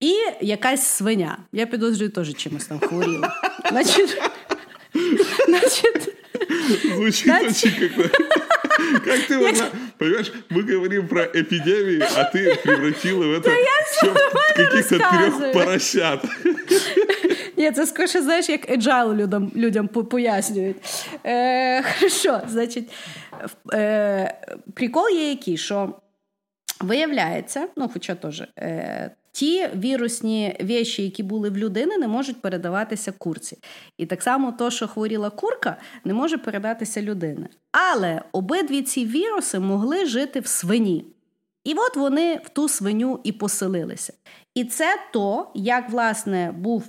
[0.00, 1.38] і якась свиня.
[1.52, 3.40] Я підозрюю, теж чимось там хворіла.
[3.70, 4.18] Значить,
[5.48, 6.14] значить,
[6.94, 8.12] Звучит Знаете- очень как
[9.04, 14.14] Как ты вот, на- понимаешь, мы говорим про эпидемию, а ты превратила в это всё
[14.14, 15.52] в каких-то трех рассказываю.
[15.52, 16.24] поросят.
[17.56, 20.76] Ні, це скоріше, знаєш, як agile людям, людям по- пояснюють.
[21.26, 22.88] Е, хорошо, значить,
[23.64, 24.34] в- е,
[24.74, 25.94] прикол є який, що
[26.80, 33.11] виявляється, ну, хоча теж, е, ті вірусні віші, які були в людини, не можуть передаватися
[33.11, 33.57] курці.
[33.97, 37.47] І так само то, що хворіла курка, не може передатися людини.
[37.71, 41.05] Але обидві ці віруси могли жити в свині.
[41.63, 44.13] І от вони в ту свиню і поселилися.
[44.55, 46.87] І це то, як власне був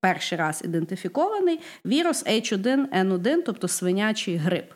[0.00, 4.72] перший раз ідентифікований вірус H1N1, тобто свинячий грип.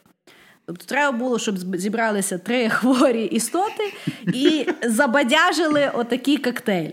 [0.67, 3.93] Тобто треба було, щоб зібралися три хворі істоти
[4.35, 6.91] і забадяжили отакий коктейль.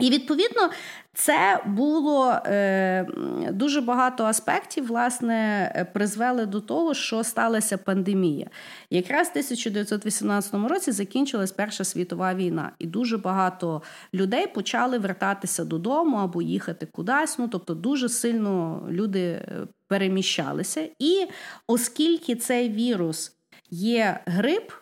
[0.00, 0.70] І відповідно
[1.14, 3.06] це було е,
[3.52, 8.46] дуже багато аспектів, власне, е, призвели до того, що сталася пандемія.
[8.90, 13.82] Якраз в 1918 році закінчилась Перша світова війна, і дуже багато
[14.14, 17.38] людей почали вертатися додому або їхати кудись.
[17.38, 20.88] Ну тобто, дуже сильно люди е, переміщалися.
[20.98, 21.26] І
[21.66, 23.32] оскільки цей вірус
[23.70, 24.72] є грип,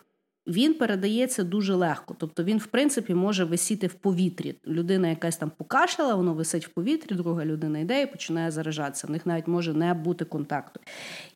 [0.49, 2.15] він передається дуже легко.
[2.17, 4.55] Тобто він, в принципі, може висіти в повітрі.
[4.67, 9.07] Людина якась там покашляла, воно висить в повітрі, друга людина йде і починає заражатися.
[9.07, 10.79] В них навіть може не бути контакту.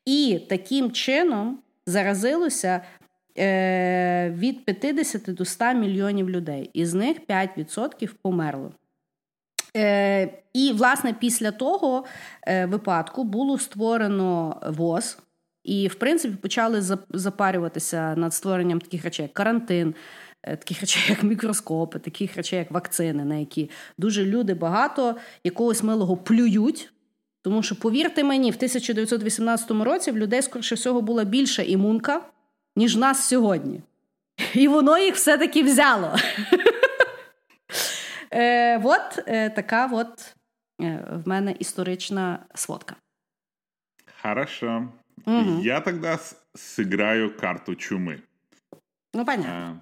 [0.06, 2.82] І таким чином заразилося
[3.38, 6.70] е, від 50 до 100 мільйонів людей.
[6.74, 8.72] Із них 5% померло.
[9.78, 12.06] Е, і, власне, після того
[12.48, 15.18] е, випадку було створено ВОЗ,
[15.64, 19.96] і, в принципі, почали запарюватися над створенням таких речей, як карантин,
[20.44, 25.84] е, таких речей, як мікроскопи, таких речей, як вакцини, на які дуже люди багато якогось
[25.84, 26.90] милого плюють.
[27.42, 32.22] Тому що, повірте мені, в 1918 році в людей, скоріше всього, була більша імунка,
[32.76, 33.82] ніж нас сьогодні.
[34.54, 36.16] І воно їх все-таки взяло.
[38.36, 40.36] Е, от е, така от
[41.12, 42.96] в мене історична сводка.
[44.22, 44.88] Хорошо.
[45.26, 45.62] Мгм.
[45.62, 46.20] Я тогда
[46.56, 48.22] сыграю карту чумы.
[49.14, 49.54] Ну, понятно.
[49.54, 49.82] А,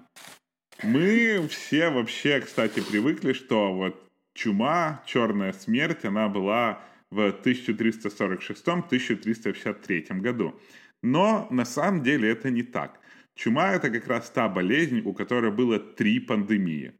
[0.86, 4.02] мы все вообще, кстати, привыкли, что вот
[4.34, 10.60] чума, черная смерть, она была в 1346-1353 году.
[11.02, 13.00] Но на самом деле это не так.
[13.34, 16.92] Чума это как раз та болезнь, у которой было три пандемии.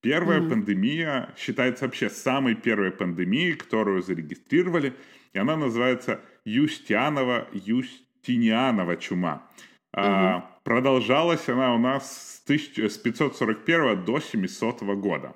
[0.00, 0.50] Первая mm-hmm.
[0.50, 4.94] пандемия считается вообще самой первой пандемией, которую зарегистрировали,
[5.32, 9.48] и она называется Юстианова Юстинианова чума.
[9.96, 10.02] Mm-hmm.
[10.02, 15.34] А, продолжалась она у нас с, 1000, с 541 до 700 года.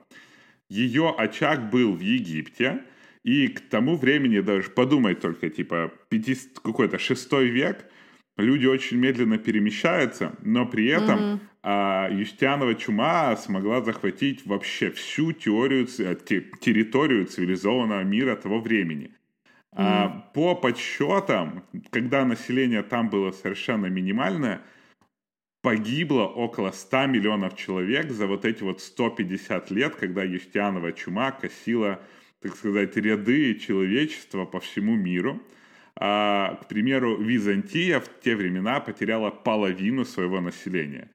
[0.68, 2.82] Ее очаг был в Египте,
[3.24, 7.86] и к тому времени даже подумать только, типа, 50, какой-то шестой век,
[8.36, 11.40] люди очень медленно перемещаются, но при этом mm-hmm.
[11.62, 19.12] а, Юстианова чума смогла захватить вообще всю теорию, территорию цивилизованного мира того времени.
[19.72, 24.62] А, по подсчетам, когда население там было совершенно минимальное,
[25.62, 32.00] погибло около 100 миллионов человек за вот эти вот 150 лет, когда Юстианова чума косила,
[32.40, 35.42] так сказать, ряды человечества по всему миру.
[35.96, 41.10] А, к примеру, Византия в те времена потеряла половину своего населения.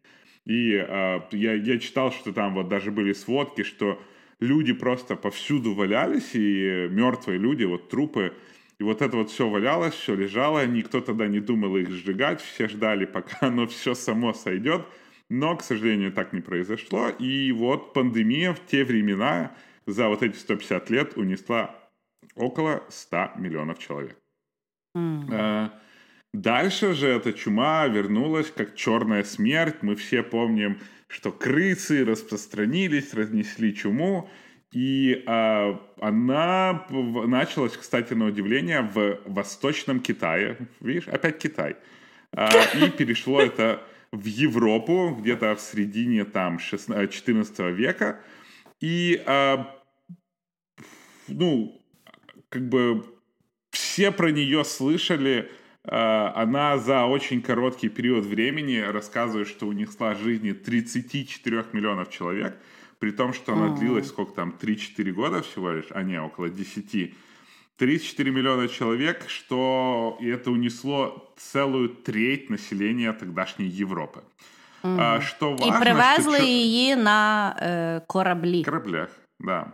[0.45, 3.99] И а, я, я читал, что там вот даже были сводки, что
[4.43, 8.33] люди просто повсюду валялись, и мертвые люди, вот трупы,
[8.79, 12.67] и вот это вот все валялось, все лежало, никто тогда не думал их сжигать, все
[12.67, 14.85] ждали, пока оно все само сойдет.
[15.29, 17.09] Но, к сожалению, так не произошло.
[17.09, 21.75] И вот пандемия в те времена за вот эти 150 лет унесла
[22.35, 24.17] около 100 миллионов человек.
[24.95, 25.71] Mm.
[26.33, 29.77] Дальше же эта чума вернулась как черная смерть.
[29.81, 34.29] Мы все помним, что крысы распространились, разнесли чуму.
[34.71, 40.57] И а, она началась, кстати, на удивление, в Восточном Китае.
[40.79, 41.75] Видишь, опять Китай.
[42.31, 48.19] А, и перешло это в Европу, где-то в середине там 16, 14 века.
[48.81, 49.79] И, а,
[51.27, 51.79] ну,
[52.49, 53.05] как бы
[53.69, 55.51] все про нее слышали.
[55.84, 63.32] Она за очень короткий период времени рассказывает, что унесла жизни 34 миллионов человек – при том,
[63.32, 67.14] что она длилась сколько там, 3-4 года всего лишь, а не, около 10.
[67.76, 74.22] 34 миллиона человек, что и это унесло целую треть населения тогдашней Европы.
[74.82, 74.96] Mm.
[75.00, 76.46] А, что важно, І привезли що...
[76.46, 78.64] її на э, кораблі.
[78.64, 79.08] Кораблях,
[79.40, 79.72] да.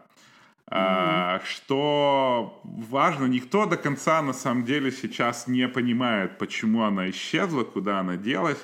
[0.70, 0.76] Mm.
[0.76, 7.64] А, что важно, никто до конца на самом деле сейчас не понимает, почему она исчезла,
[7.64, 8.60] куда она делась.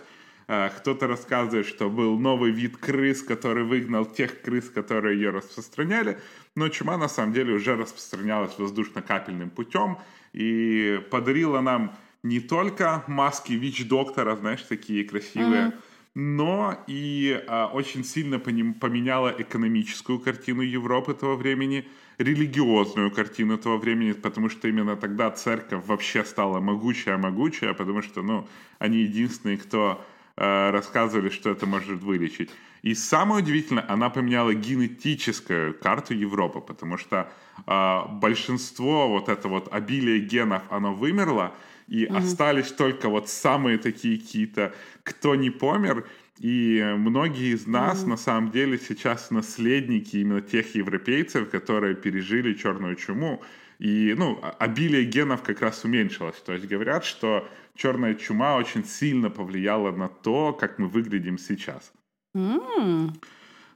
[0.48, 6.20] А, кто-то рассказывает, что был новый вид крыс, который выгнал тех крыс, которые ее распространяли.
[6.56, 9.98] Но чума на самом деле уже распространялась воздушно-капельным путем
[10.34, 15.74] и подарила нам не только маски ВИЧ-доктора, знаешь, такие красивые, mm-hmm.
[16.16, 21.86] Но и а, очень сильно поменяла экономическую картину Европы того времени,
[22.18, 28.48] религиозную картину того времени, потому что именно тогда церковь вообще стала могучая-могучая, потому что, ну,
[28.80, 30.02] они единственные, кто
[30.38, 32.50] Э, рассказывали, что это может вылечить.
[32.82, 37.32] И самое удивительное, она поменяла генетическую карту Европы, потому что
[37.66, 41.54] э, большинство вот это вот обилие генов, оно вымерло,
[41.88, 42.18] и mm-hmm.
[42.18, 46.08] остались только вот самые такие какие-то, кто не помер,
[46.40, 48.10] и многие из нас mm-hmm.
[48.10, 53.42] на самом деле сейчас наследники именно тех европейцев, которые пережили черную чуму.
[53.78, 56.38] И, ну, обилие генов как раз уменьшилось.
[56.46, 61.92] То есть говорят, что черная чума очень сильно повлияла на то, как мы выглядим сейчас.
[62.36, 63.12] Mm.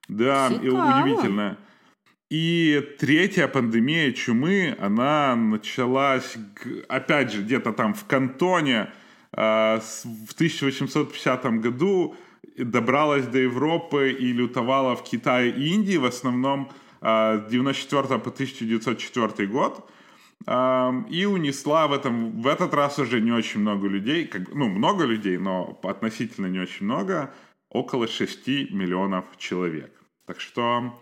[0.08, 1.58] Да, и удивительно.
[2.30, 6.38] И третья пандемия чумы, она началась,
[6.88, 8.92] опять же, где-то там в Кантоне
[9.34, 12.16] э, в 1850 году,
[12.56, 18.30] добралась до Европы и лютовала в Китае и Индии, в основном э, с 94 по
[18.30, 19.90] 1904 год
[20.48, 25.04] и унесла в этом в этот раз уже не очень много людей, как, ну много
[25.04, 27.34] людей, но относительно не очень много,
[27.70, 29.92] около 6 миллионов человек.
[30.26, 30.98] Так что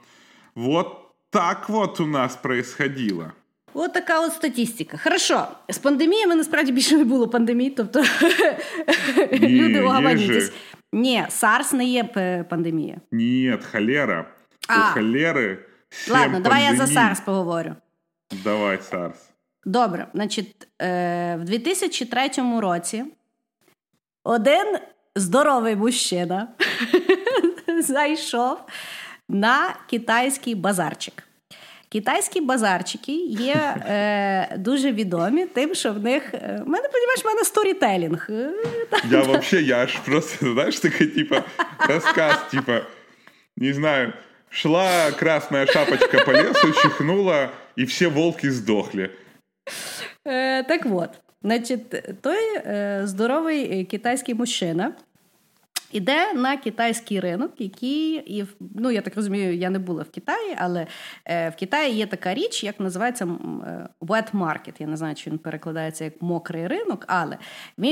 [0.56, 3.32] вот так вот у нас происходило.
[3.74, 4.98] От така от статистика.
[4.98, 8.00] Хорошо, з пандеміями насправді більше не було пандемії, тобто
[9.32, 10.52] Ні, люди угаманітесь.
[10.94, 12.04] Ні, SARS не є
[12.50, 12.98] пандемія.
[13.12, 14.26] Ні, холера.
[14.68, 14.78] А.
[14.78, 15.60] У холери
[16.10, 17.76] Ладно, давай я за SARS поговорю.
[18.44, 19.16] Давай, SARS.
[19.66, 23.06] Добре, значить, е, в 2003 році
[24.24, 24.78] один
[25.16, 26.48] здоровий мужчина
[27.82, 28.58] зайшов
[29.30, 31.24] на китайський базарчик.
[31.90, 33.54] Китайські базарчики є
[33.88, 38.28] е, дуже відомі, тим, що в них е, мене розумієш, в мене сторітелінг.
[38.30, 38.54] Е,
[39.12, 41.44] я вообще, я аж просто, знаєш, такий, типа,
[41.90, 42.82] розказ, типа,
[43.58, 44.14] не знаю,
[44.50, 49.10] шла красная шапочка по лесу, чихнула, і всі волки здохли.
[50.28, 51.10] Е, Так от,
[51.44, 51.90] значить,
[52.22, 54.92] той е, здоровий китайський мужчина.
[55.92, 60.88] Іде на китайський ринок, який ну я так розумію, я не була в Китаї, але
[61.26, 63.28] е, в Китаї є така річ, як називається е,
[64.02, 64.74] wet market.
[64.80, 67.38] Я не знаю, чи він перекладається як мокрий ринок, але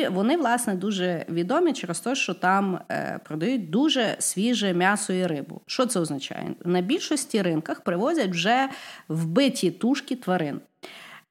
[0.09, 5.61] вони власне дуже відомі через те, що там е, продають дуже свіже м'ясо і рибу.
[5.65, 6.55] Що це означає?
[6.65, 8.69] На більшості ринках привозять вже
[9.07, 10.61] вбиті тушки тварин.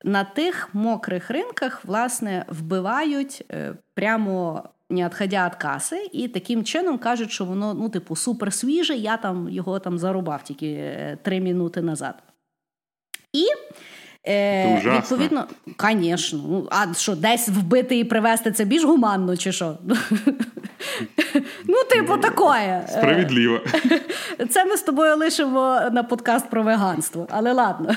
[0.05, 3.45] На тих мокрих ринках власне вбивають
[3.95, 8.97] прямо не відходя від каси, і таким чином кажуть, що воно ну, типу, супер свіже,
[8.97, 12.23] я там його там зарубав тільки е, три минути назад.
[13.33, 13.47] І
[14.27, 15.45] Е, Відповідно,
[15.81, 16.41] звісно.
[16.49, 19.79] Ну, а що, десь вбити і привезти це більш гуманно, чи що?
[21.67, 22.87] Ну, типу, такое.
[22.89, 23.61] Справедливо.
[24.51, 27.95] Це ми з тобою лишимо на подкаст про веганство, але ладно.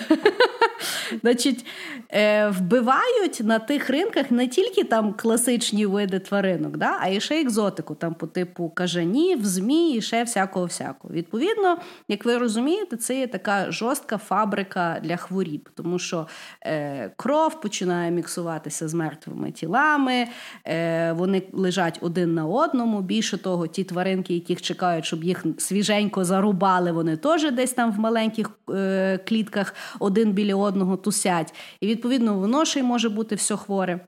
[1.21, 1.65] Значить,
[2.09, 7.41] е, Вбивають на тих ринках не тільки там класичні види тваринок, да, а і ще
[7.41, 11.13] екзотику, там по типу кажанів, змій і ще всякого-всякого.
[11.13, 16.16] Відповідно, як ви розумієте, це є така жорстка фабрика для хворіб, тому що
[16.65, 20.27] е, кров починає міксуватися з мертвими тілами,
[20.65, 23.01] е, вони лежать один на одному.
[23.01, 27.99] Більше того, ті тваринки, яких чекають, щоб їх свіженько зарубали, вони теж десь там в
[27.99, 31.53] маленьких е, клітках один біля одного тусять.
[31.81, 33.99] І відповідно воно ще й може бути все хворе.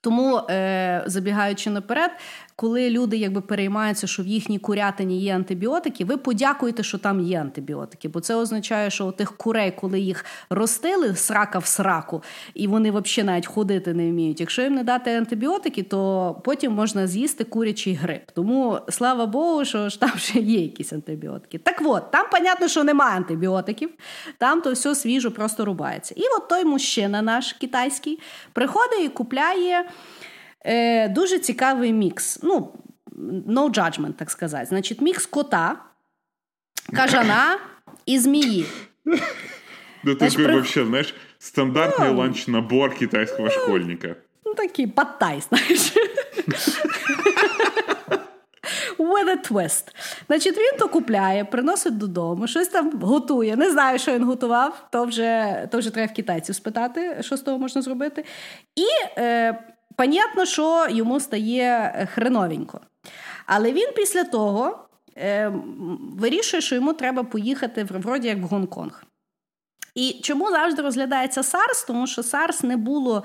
[0.00, 0.40] Тому,
[1.06, 2.10] забігаючи наперед,
[2.56, 7.40] коли люди якби переймаються, що в їхній курятині є антибіотики, ви подякуєте, що там є
[7.40, 12.22] антибіотики, бо це означає, що у тих курей, коли їх ростили срака в сраку,
[12.54, 14.40] і вони взагалі навіть ходити не вміють.
[14.40, 18.20] Якщо їм не дати антибіотики, то потім можна з'їсти курячий гриб.
[18.34, 21.58] Тому слава Богу, що ж там ще є якісь антибіотики.
[21.58, 23.90] Так от, там, понятно, що немає антибіотиків,
[24.38, 26.14] там то все свіжо просто рубається.
[26.18, 28.20] І от той мужчина наш китайський
[28.52, 29.84] приходить і купляє.
[30.64, 32.38] Е, Дуже цікавий мікс.
[32.42, 32.72] Ну,
[33.48, 34.66] no judgment, так сказати.
[34.66, 35.76] Значить, мікс кота,
[36.92, 37.58] кажана
[38.06, 38.66] і змії.
[40.04, 40.54] Да такой при...
[40.54, 44.16] вообще, знаешь, стандартный ну, ланч-набор китайского ну, школьника.
[44.44, 45.92] Ну, такий паттай, знаєш.
[48.98, 49.94] With a twist.
[50.26, 53.56] Значить, він то купляє, приносить додому, щось там готує.
[53.56, 57.40] Не знаю, що він готував, то вже то вже треба в китайців спитати, що з
[57.40, 58.24] того можна зробити.
[58.76, 58.86] І
[59.18, 62.80] е, Понятно, що йому стає е, хреновенько.
[63.46, 64.78] Але він після того
[65.16, 65.52] е,
[66.16, 69.04] вирішує, що йому треба поїхати в вроді як в Гонконг.
[69.94, 71.86] І чому завжди розглядається SARS?
[71.86, 73.24] Тому що SARS не було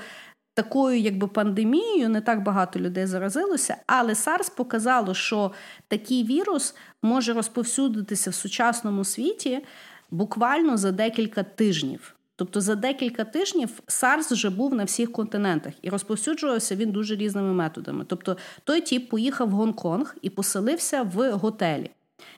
[0.53, 5.51] такою, якби пандемією, не так багато людей заразилося, але SARS показало, що
[5.87, 9.65] такий вірус може розповсюдитися в сучасному світі
[10.11, 12.15] буквально за декілька тижнів.
[12.39, 17.53] Тобто за декілька тижнів SARS вже був на всіх континентах і розповсюджувався він дуже різними
[17.53, 18.05] методами.
[18.07, 21.91] Тобто той тіп поїхав в Гонконг і поселився в готелі.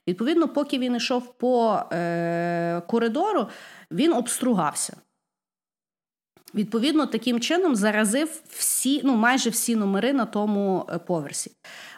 [0.08, 3.46] Відповідно, поки він йшов по е, коридору,
[3.90, 4.96] він обстругався.
[6.54, 11.50] Відповідно, таким чином заразив всі, ну майже всі номери на тому е, поверсі.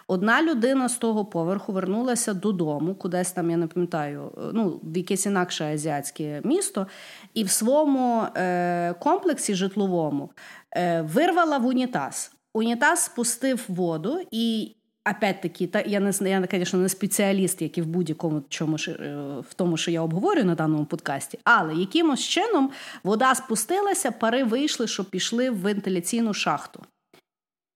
[0.07, 5.27] Одна людина з того поверху вернулася додому, кудись там, я не пам'ятаю, ну, в якесь
[5.27, 6.87] інакше азіатське місто,
[7.35, 10.31] і в своєму е, комплексі житловому
[10.77, 12.33] е, вирвала в унітаз.
[12.55, 14.75] Унітаз спустив воду і.
[15.11, 19.17] Опять-таки, та я не я, звісно, не спеціаліст, як і в будь-якому чому е,
[19.49, 22.71] в тому, що я обговорюю на даному подкасті, але якимось чином
[23.03, 26.81] вода спустилася, пари вийшли, що пішли в вентиляційну шахту.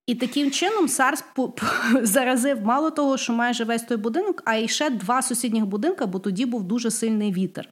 [0.07, 1.25] І таким чином Сарс
[2.03, 6.19] заразив мало того, що майже весь той будинок, а і ще два сусідніх будинка, бо
[6.19, 7.69] тоді був дуже сильний вітер.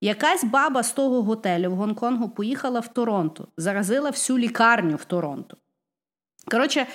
[0.00, 5.56] Якась баба з того готелю в Гонконгу поїхала в Торонто, заразила всю лікарню в Торонто.
[6.50, 6.86] Коротше,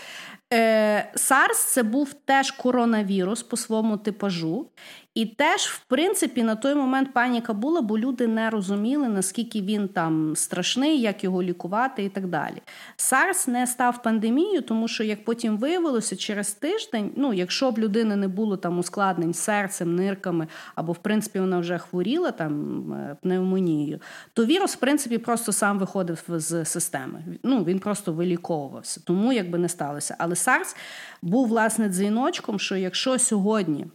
[0.54, 4.70] е, SARS це був теж коронавірус по своєму типажу,
[5.18, 9.88] і теж, в принципі, на той момент паніка була, бо люди не розуміли, наскільки він
[9.88, 12.62] там страшний, як його лікувати і так далі.
[12.98, 18.16] SARS не став пандемією, тому що, як потім виявилося, через тиждень, ну, якщо б людини
[18.16, 24.00] не було там ускладнень серцем, нирками, або в принципі вона вже хворіла там е, пневмонією,
[24.34, 27.24] то вірус, в принципі, просто сам виходив з системи.
[27.44, 30.16] Ну, Він просто виліковувався, тому якби не сталося.
[30.20, 30.76] Але SARS
[31.22, 33.88] був власне дзвіночком, що якщо сьогодні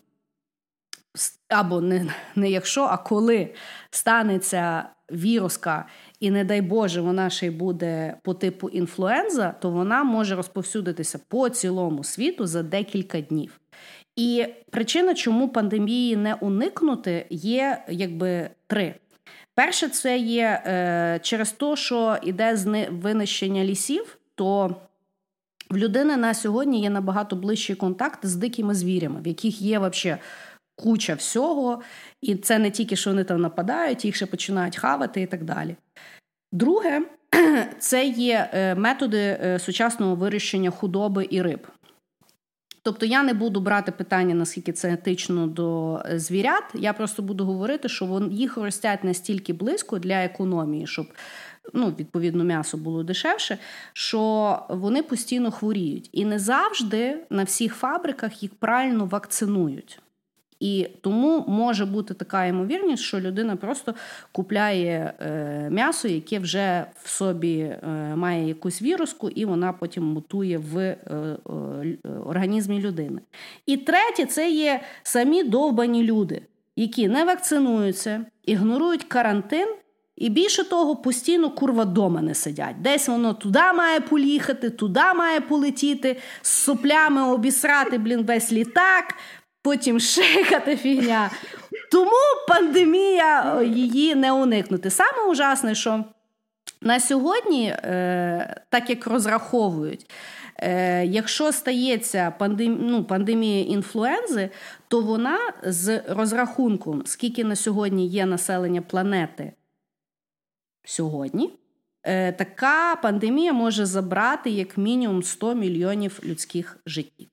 [1.48, 2.06] або не,
[2.36, 3.54] не якщо, а коли
[3.90, 5.86] станеться віруска,
[6.20, 11.20] і, не дай Боже, вона ще й буде по типу інфлуенза, то вона може розповсюдитися
[11.28, 13.60] по цілому світу за декілька днів.
[14.16, 18.94] І причина, чому пандемії не уникнути, є якби три.
[19.54, 24.76] Перше, це є е, через те, що йде з винищення лісів, то
[25.70, 30.20] в людини на сьогодні є набагато ближчий контакт з дикими звірями, в яких є взагалі
[30.76, 31.82] куча всього,
[32.20, 35.76] і це не тільки що вони там нападають, їх ще починають хавати і так далі.
[36.52, 37.02] Друге,
[37.78, 41.66] це є е, методи е, сучасного вирощення худоби і риб.
[42.84, 46.64] Тобто я не буду брати питання, наскільки це етично до е, звірят.
[46.74, 51.06] Я просто буду говорити, що їх ростять настільки близько для економії, щоб
[51.74, 53.58] ну, відповідно м'ясо було дешевше,
[53.92, 56.08] що вони постійно хворіють.
[56.12, 60.01] І не завжди на всіх фабриках їх правильно вакцинують.
[60.62, 63.94] І тому може бути така ймовірність, що людина просто
[64.32, 67.76] купляє е, м'ясо, яке вже в собі е,
[68.16, 70.96] має якусь віруску, і вона потім мутує в е,
[72.26, 73.20] організмі людини.
[73.66, 76.42] І третє, це є самі довбані люди,
[76.76, 79.68] які не вакцинуються, ігнорують карантин.
[80.16, 82.82] І більше того, постійно курва дома не сидять.
[82.82, 89.14] Десь воно туди має поїхати, туди має полетіти, з соплями обісрати блін, весь літак,
[89.62, 91.30] потім шикати фігня.
[91.90, 92.10] Тому
[92.48, 94.90] пандемія її не уникнути.
[94.90, 96.04] Саме ужасне, що
[96.80, 100.10] на сьогодні, е, так як розраховують,
[100.58, 102.78] е, якщо стається пандем...
[102.80, 104.50] ну, пандемія інфлуензи,
[104.88, 109.52] то вона з розрахунком, скільки на сьогодні є населення планети
[110.84, 111.50] сьогодні,
[112.02, 117.28] е, така пандемія може забрати як мінімум 100 мільйонів людських життів.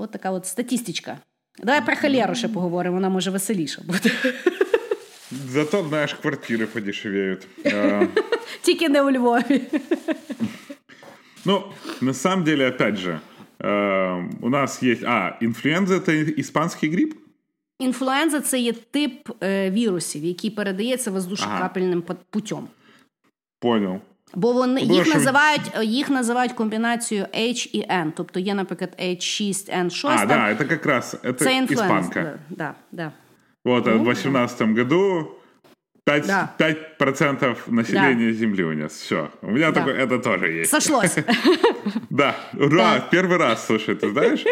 [0.00, 1.18] От така от статистичка.
[1.62, 4.10] Давай про холеру ще поговоримо, вона може веселіша буде.
[5.30, 7.46] Зато, знаєш, квартири подешевеют.
[8.62, 9.62] Тільки не у Львові.
[11.44, 11.62] Ну,
[12.00, 13.20] на самом деле, опять же,
[14.40, 15.02] у нас есть...
[15.04, 17.14] А, инфлюенза – это испанский грипп?
[17.78, 22.18] Інфлюенза це є тип е, вірусів, який передається воздушно-капельним ага.
[22.30, 22.68] путем.
[23.60, 24.00] Понял.
[24.34, 25.14] Бо вони їх що...
[25.14, 28.12] називають їх називають комбінацією H і N.
[28.16, 30.06] Тобто є, наприклад, H6N6.
[30.08, 32.38] А, да, это как раз это це испанка.
[32.50, 33.12] Да, да.
[33.64, 35.30] Вот, ну, в 2018 году
[36.06, 36.48] 5%, да.
[36.58, 38.38] 5 населения да.
[38.38, 38.92] Земли у нас.
[38.92, 39.28] Все.
[39.42, 39.80] У меня да.
[39.80, 40.70] такое, это тоже есть.
[40.70, 41.18] Сошлось.
[42.10, 44.44] Да, ура, первый раз, слушай, ты знаешь?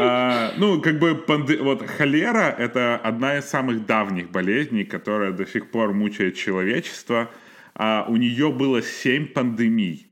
[0.00, 1.14] А, ну, как бы,
[1.60, 7.38] вот холера — это одна из самых давних болезней, которая до сих пор мучает человечество —
[7.75, 10.07] а у нее было 7 пандемий.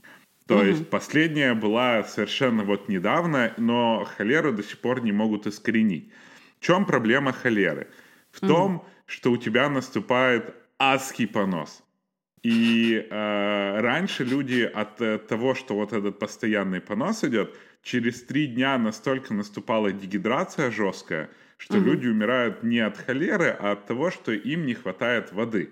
[0.48, 0.66] То угу.
[0.66, 6.12] есть последняя была совершенно вот недавно, но холеру до сих пор не могут искоренить.
[6.60, 7.88] В чем проблема холеры?
[8.32, 8.48] В угу.
[8.48, 11.84] том, что у тебя наступает адский понос.
[12.44, 18.48] И э, раньше люди от э, того, что вот этот постоянный понос идет, через три
[18.48, 21.86] дня настолько наступала дегидрация жесткая, что угу.
[21.86, 25.72] люди умирают не от холеры, а от того, что им не хватает воды.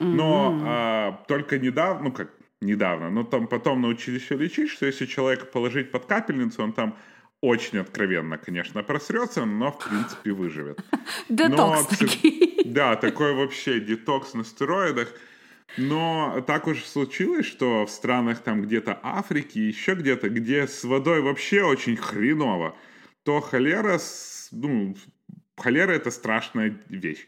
[0.00, 0.64] Но mm-hmm.
[0.66, 2.30] а, только недавно, ну как
[2.60, 6.96] недавно, но там потом научились лечить, что если человека положить под капельницу, он там
[7.40, 10.80] очень откровенно, конечно, просрется, но в принципе выживет.
[11.28, 12.48] Детокс такой.
[12.70, 15.12] Да, такой вообще детокс на стероидах.
[15.76, 21.20] Но так уж случилось, что в странах там где-то Африки, еще где-то, где с водой
[21.20, 22.76] вообще очень хреново,
[23.24, 23.98] то холера,
[24.52, 24.96] ну,
[25.56, 27.26] холера это страшная вещь.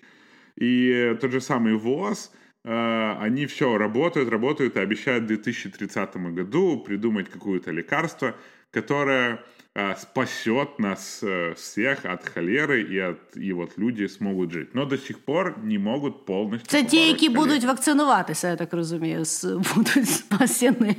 [0.56, 2.32] И тот же самый ВОЗ,
[2.63, 8.35] они все работают, работают и обещают в 2030 году придумать какое-то лекарство,
[8.71, 9.39] которое
[9.75, 14.75] э, спасет нас э, всех от холеры и от и вот люди смогут жить.
[14.75, 16.67] Но до сих пор не могут полностью.
[16.67, 17.45] Це ті, які холеру.
[17.45, 19.23] будуть вакцинуватися, я так розумію,
[19.75, 20.95] будуть спасені.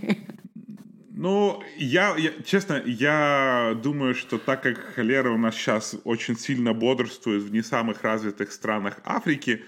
[1.21, 6.73] Ну, я, я, честно, я думаю, что так как холера у нас сейчас очень сильно
[6.73, 9.63] бодрствует в не самых развитых странах Африки,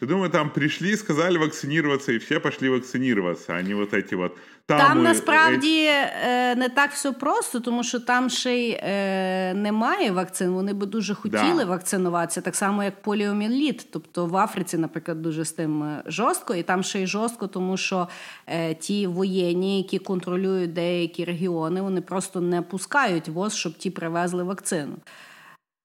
[0.00, 4.32] Ты думаю, там прийшли, сказали вакцинуватися, і всі пішли вакцинуватися, а не вот эти вот
[4.66, 6.54] там, там насправді е...
[6.56, 9.54] не так все просто, тому що там ще й е...
[9.54, 10.50] немає вакцин.
[10.50, 11.64] Вони би дуже хотіли да.
[11.64, 13.86] вакцинуватися, так само як поліоміеліт.
[13.90, 17.76] Тобто в Африці, наприклад, дуже з тим е, жорстко, і там ще й жорстко, тому
[17.76, 18.08] що
[18.46, 18.74] е...
[18.74, 24.96] ті воєнні, які контролюють деякі регіони, вони просто не пускають воз, щоб ті привезли вакцину.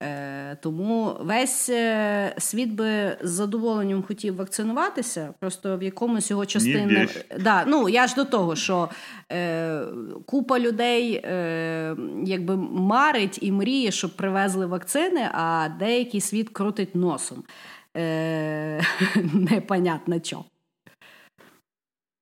[0.03, 7.07] Е, Тому весь е, світ би з задоволенням хотів вакцинуватися, просто в якомусь його частини.
[7.39, 8.89] Да, ну я ж до того, що
[9.31, 9.81] е,
[10.25, 11.95] купа людей е,
[12.25, 17.43] якби марить і мріє, щоб привезли вакцини, а деякий світ крутить носом.
[17.97, 18.81] Е,
[19.33, 20.43] Непонятно що.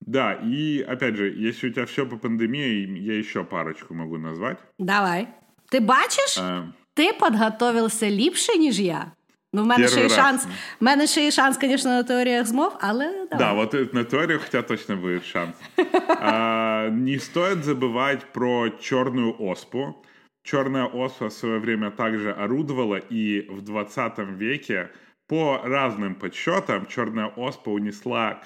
[0.02, 4.58] Да, и опять же, если у тебя все по пандемии, я еще парочку могу назвать.
[4.80, 5.28] Давай.
[5.70, 6.38] Ти бачиш?
[6.38, 6.64] А...
[6.95, 9.13] Ти підготовився ліпше, ніж я.
[9.53, 10.47] Ну, в мене ще є шанс.
[10.81, 13.39] В мене ще є шанс, звісно, на теоріях змов, але давай.
[13.39, 15.57] Да, вот на теориях у тебя точно будет шанс.
[16.09, 19.95] а, не стоит забывать про черную оспу.
[20.43, 24.91] Черная оспа в свое время также орудовала, и в 20 веке
[25.27, 28.43] по разным подсчетам черная оспа унесла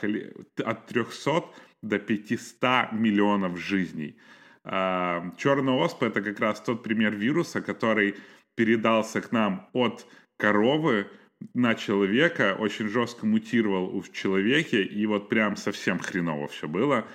[0.65, 1.45] от 300
[1.83, 4.17] до 500 миллионов жизней.
[4.65, 8.15] А, черная оспа это как раз тот пример вируса, который
[8.56, 10.06] передался к нам от
[10.38, 11.08] коровы
[11.54, 17.06] на человека, очень жестко мутировал в человеке, и вот прям совсем хреново все было.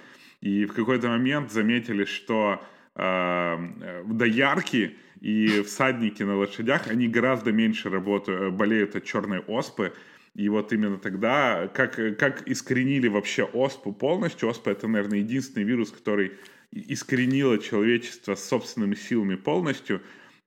[0.40, 2.62] И в какой-то момент заметили, что
[2.94, 9.92] э, доярки и всадники на лошадях, они гораздо меньше работают, э, болеют от черной оспы.
[10.34, 15.90] И вот именно тогда, как, как искоренили вообще оспу полностью, оспа это, наверное, единственный вирус,
[15.90, 16.32] который
[16.70, 20.00] искоренило человечество собственными силами полностью,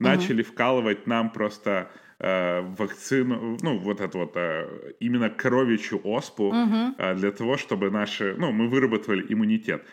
[0.04, 0.16] угу.
[0.16, 1.90] начали вкалывать нам просто
[2.20, 6.96] э, вакцину, ну, вот эту вот, э, именно коровичью оспу, угу.
[6.98, 9.86] э, для того, чтобы наши, ну, мы выработали иммунитет.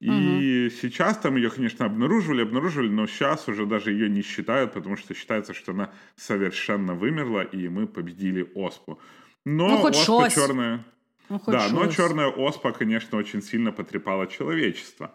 [0.00, 0.76] И угу.
[0.80, 5.14] сейчас там ее, конечно, обнаруживали, обнаруживали, но сейчас уже даже ее не считают, потому что
[5.14, 8.98] считается, что она совершенно вымерла, и мы победили оспу.
[9.44, 10.34] Но ну, хоть оспа шось.
[10.34, 10.84] черная...
[11.30, 11.72] Ну, да, шось.
[11.72, 15.10] но черная оспа, конечно, очень сильно потрепала человечество.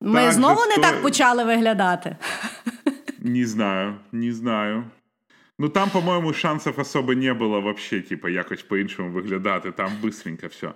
[0.00, 2.16] Ми так знову не так почали виглядати.
[3.23, 4.83] Не знаю, не знаю.
[5.59, 10.73] Ну там, по-моєму, шансів особо не було вообще, типа, якось по-іншому виглядати, там быстренько все.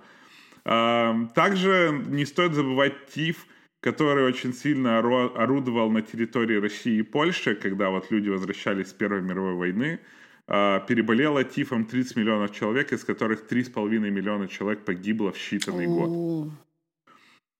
[0.64, 3.46] А, также не стоит забывать ТИФ,
[3.80, 4.98] который очень сильно
[5.36, 9.98] орудовал на территории России и Польши, когда вот люди возвращались с Первой мировой войны.
[10.46, 16.52] А, переболело ТИФом 30 миллионов человек, из которых 3,5 миллиона человек погибло в считанный год.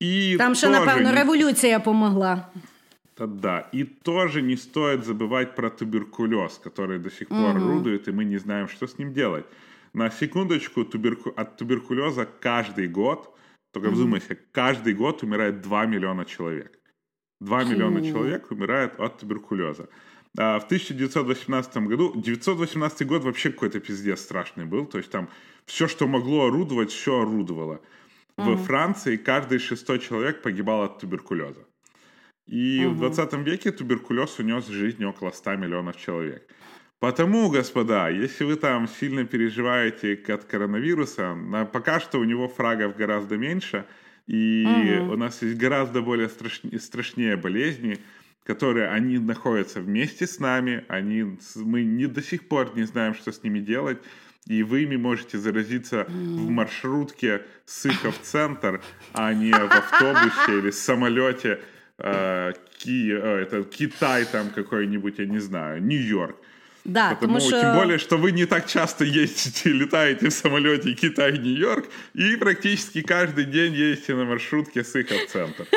[0.01, 1.21] И Там ще, напевно, не...
[1.21, 2.51] революція помогла.
[3.28, 7.66] Да, и тоже не стоит забывать про туберкулез, который до сих пор угу.
[7.66, 9.46] орудует, и мы не знаем, что с ним делать.
[9.94, 11.34] На секундочку, туберку...
[11.36, 13.36] от туберкулеза каждый год,
[13.72, 16.80] только вдумайся, каждый год умирает 2 миллиона человек.
[17.42, 19.90] 2 миллиона человек умирает от туберкулеза.
[20.38, 25.30] А в 1918 году, 918 год вообще какой-то пиздец страшный был, то есть там
[25.66, 27.82] все, что могло орудовать, все орудовало.
[28.38, 31.66] В Франции каждый шестой человек погибал от туберкулеза.
[32.50, 32.96] И угу.
[32.96, 36.44] в 20 веке туберкулез унес жизнь около 100 миллионов человек.
[37.00, 41.38] Потому, господа, если вы там сильно переживаете от коронавируса,
[41.72, 43.86] пока что у него фрагов гораздо меньше,
[44.28, 44.66] и
[45.00, 45.14] угу.
[45.14, 48.00] у нас есть гораздо более страшнее, страшнее болезни,
[48.44, 53.32] которые они находятся вместе с нами, они, мы не до сих пор не знаем, что
[53.32, 54.00] с ними делать,
[54.48, 58.82] и вы ими можете заразиться в маршрутке Сыхов-центр,
[59.14, 61.60] а не в автобусе или самолете
[61.99, 66.37] э, Ки, э, это Китай там какой-нибудь, я не знаю, Нью-Йорк.
[66.85, 67.61] Да, потому, потому что...
[67.61, 73.45] Тем более, что вы не так часто ездите, летаете в самолете Китай-Нью-Йорк, и практически каждый
[73.45, 75.67] день ездите на маршрутке Сыхов-центр.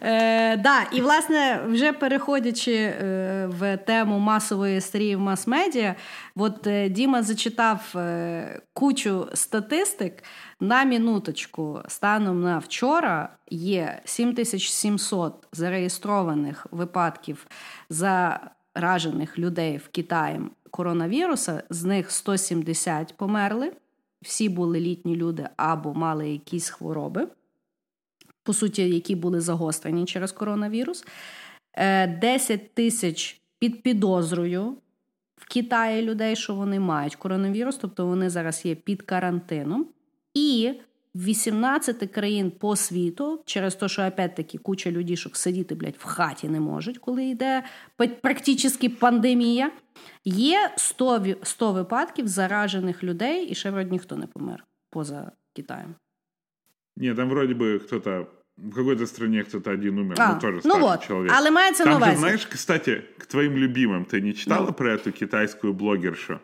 [0.00, 5.94] Е, да, І, власне, вже переходячи е, в тему масової істерії в мас-медіа,
[6.36, 10.12] от е, Діма зачитав е, кучу статистик.
[10.59, 17.47] На минуточку, станом на вчора є 7700 зареєстрованих випадків
[17.89, 20.41] заражених людей в Китаї
[20.71, 23.71] коронавіруса, з них 170 померли.
[24.21, 27.27] Всі були літні люди або мали якісь хвороби
[28.49, 31.05] по суті, які були загострені через коронавірус,
[31.77, 34.77] 10 е, тисяч під підозрою
[35.35, 39.87] в Китаї людей, що вони мають коронавірус, тобто вони зараз є під карантином
[40.34, 40.72] І
[41.14, 46.60] 18 країн по світу, через те, що опять-таки куча людішок сидіти блядь, в хаті не
[46.60, 47.62] можуть, коли йде
[48.22, 49.70] практично пандемія.
[50.24, 55.94] Є 100 100 випадків заражених людей, і ще вроді ніхто не помер поза Китаєм.
[56.96, 60.78] Ні, там вроді би хто-то в какой-то стране кто-то один умер, а, но тоже ну
[60.78, 61.32] вот, человек.
[61.36, 64.72] Але мається Там же, знаешь, кстати, к твоим любимым, ты не читала ну.
[64.72, 66.40] про эту китайскую блогершу,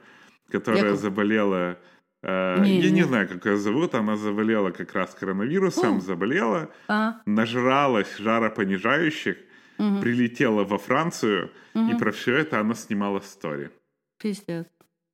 [0.52, 0.96] которая Яку?
[0.96, 1.76] заболела...
[2.24, 2.96] Э, не, я не.
[2.96, 6.00] не знаю, как ее зовут, она заболела как раз коронавирусом, О.
[6.00, 7.14] заболела, а.
[7.26, 9.36] нажралась жаропонижающих,
[9.78, 10.00] угу.
[10.00, 11.90] прилетела во Францию, угу.
[11.90, 13.70] и про все это она снимала стори.
[14.18, 14.66] Піздець.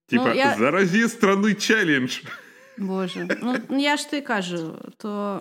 [0.09, 2.23] Типа, Ну, я- зарази страны челлендж.
[2.79, 3.29] Боже.
[3.43, 5.41] Ну, я ж ти кажу, то.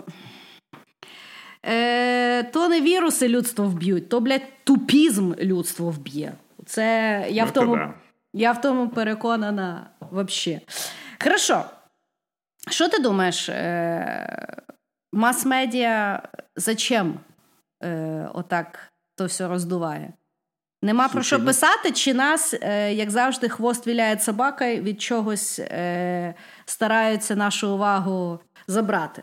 [1.65, 6.33] Е, то не віруси людство вб'ють, то, блядь, тупізм людство вб'є.
[6.65, 7.93] Це я в Это тому, да.
[8.33, 10.61] я в тому переконана вообще.
[11.22, 11.64] Хорошо.
[12.70, 13.48] Що ти думаєш?
[13.48, 14.56] Е,
[15.12, 16.22] мас-медіа
[16.56, 17.20] зачем
[17.82, 20.12] е, отак то все роздуває?
[20.82, 25.58] Нема про що ну- писати, чи нас, е, як завжди, хвост віляє собака, від чогось
[25.58, 29.22] е, стараються нашу увагу забрати?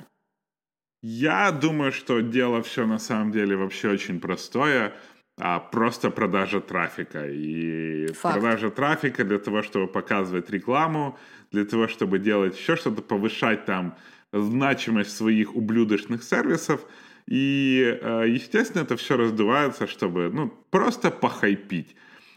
[1.02, 4.92] Я думаю, что дело все на самом деле вообще очень простое.
[5.40, 7.28] А просто продажа трафика.
[7.28, 8.40] И Факт.
[8.40, 11.18] продажа трафика для того, чтобы показывать рекламу,
[11.52, 13.96] для того, чтобы делать еще что-то, повышать там
[14.34, 16.82] значимость своих ублюдочных сервисов.
[17.28, 21.96] И, э, естественно, это все раздувается, чтобы ну, просто похайпить.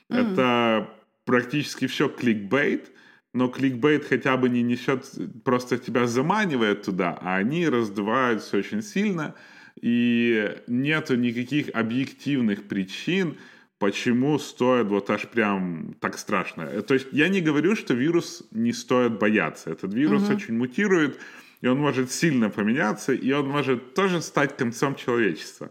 [0.09, 0.91] Это
[1.25, 2.91] практически все кликбейт,
[3.33, 5.07] но кликбейт хотя бы не несет,
[5.45, 9.37] просто тебя заманивает туда, а они раздуваются очень сильно,
[9.83, 13.37] и нету никаких объективных причин,
[13.79, 16.63] почему стоит вот аж прям так страшно.
[16.63, 19.71] Э, То есть я не говорю, что вирус не стоит бояться.
[19.71, 21.19] Этот вирус очень мутирует,
[21.63, 25.71] и он может сильно поменяться, и он может тоже стать концом человечества.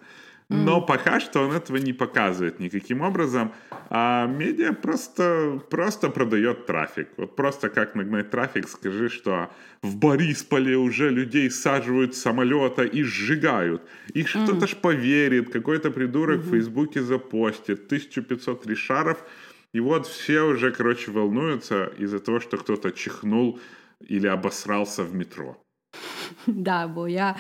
[0.50, 3.54] Но пока что он этого не показывает никаким образом,
[3.92, 7.10] а медиа просто, просто продает трафик.
[7.18, 9.52] Вот просто как нагнать трафик, скажи, что
[9.84, 13.84] в Борисполе уже людей саживают с самолета и сжигают.
[14.16, 19.24] Их ж кто-то ж поверит, какой-то придурок в Фейсбуке запостит, 1500 решаров,
[19.72, 23.60] и вот все уже, короче, волнуются из-за того, что кто-то чихнул
[24.00, 25.58] или обосрался в метро.
[26.48, 27.36] Да, бо я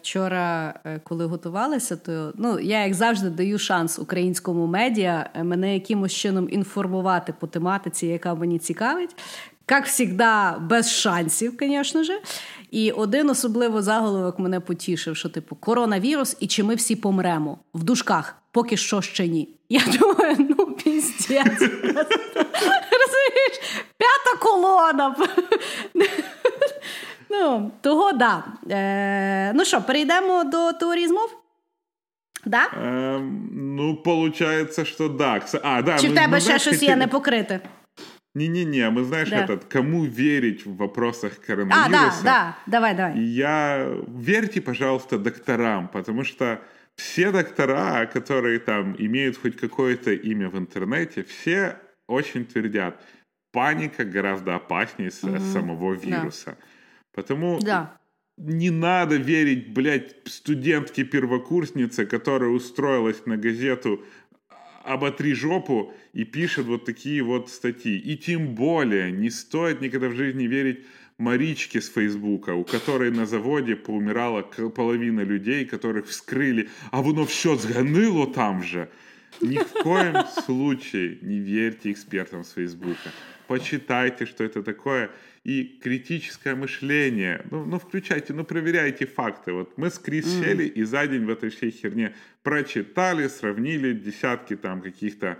[0.00, 5.74] вчора, е, коли готувалася, то ну, я, як завжди, даю шанс українському медіа е, мене
[5.74, 9.16] якимось чином інформувати по тематиці, яка мені цікавить.
[9.70, 12.20] Як завжди, без шансів, звісно ж.
[12.70, 17.82] І один особливо заголовок мене потішив, що типу коронавірус і чи ми всі помремо в
[17.82, 19.48] дужках, поки що ще ні.
[19.68, 21.60] Я думаю, ну піздець.
[23.00, 23.60] Розумієш,
[23.96, 25.16] п'ята колона.
[27.31, 28.43] Ну, того да.
[28.71, 31.37] Е, ну що, перейдемо до теорії змов?
[32.45, 32.67] Да?
[32.83, 35.35] Эм, ну, получается, что да.
[35.39, 35.97] Кса- А, да.
[35.99, 37.59] Чи в мы- тебе мы, ще знаешь, щось є хотели- не покрите?
[38.35, 39.35] Не-не-не, мы, знаешь, Да.
[39.45, 42.23] этот, кому верить в вопросах А, коронавируса.
[42.23, 43.19] да, да, давай, И давай.
[43.23, 43.87] я...
[44.07, 46.57] Верьте, пожалуйста, докторам, потому что
[46.95, 51.75] все доктора, которые там имеют хоть какое-то имя в интернете, все
[52.07, 52.93] очень твердят,
[53.51, 56.55] паника гораздо опаснее с- самого вируса.
[57.12, 57.98] Потому Да.
[58.36, 64.02] не надо верить, блядь, студентке-первокурснице, которая устроилась на газету
[64.84, 67.98] «Оботри жопу» и пишет вот такие вот статьи.
[67.98, 70.80] И тем более не стоит никогда в жизни верить
[71.18, 77.54] Маричке с Фейсбука, у которой на заводе поумирала половина людей, которых вскрыли, а воно все
[77.56, 78.88] сгонило там же.
[79.40, 83.10] Ни в коем случае не верьте экспертам с Фейсбука
[83.47, 85.09] Почитайте, что это такое.
[85.43, 87.45] И критическое мышление.
[87.51, 89.53] Ну, ну включайте, ну, проверяйте факты.
[89.53, 94.55] Вот мы с Крис сели и за день в этой всей херне прочитали, сравнили десятки
[94.57, 95.37] там каких-то,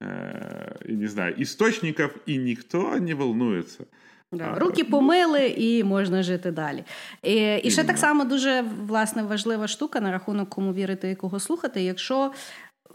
[0.00, 3.86] э, я не знаю, источников, и никто не волнуется.
[4.32, 4.54] Да.
[4.58, 6.84] Руки помили і можна жити далі.
[7.22, 11.40] І, і ще так само дуже власне важлива штука на рахунок кому вірити і кого
[11.40, 11.82] слухати.
[11.82, 12.32] Якщо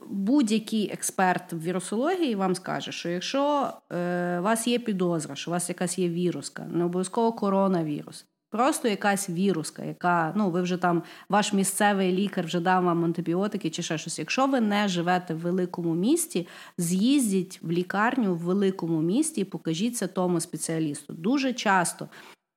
[0.08, 5.52] будь-який експерт в вірусології вам скаже, що якщо е, у вас є підозра, що у
[5.52, 8.26] вас якась є віруска, не обов'язково коронавірус.
[8.50, 13.70] Просто якась віруска, яка ну ви вже там, ваш місцевий лікар вже дав вам антибіотики
[13.70, 14.18] чи ще щось.
[14.18, 16.48] Якщо ви не живете в великому місті,
[16.78, 21.12] з'їздіть в лікарню в великому місті і покажіться тому спеціалісту.
[21.12, 22.08] Дуже часто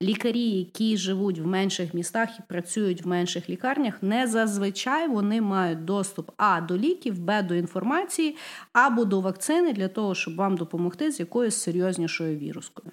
[0.03, 5.85] лікарі, які живуть в менших містах і працюють в менших лікарнях, не зазвичай вони мають
[5.85, 8.37] доступ а до ліків, б до інформації,
[8.73, 12.91] або до вакцини для того, щоб вам допомогти з якоюсь серйознішою вірускою.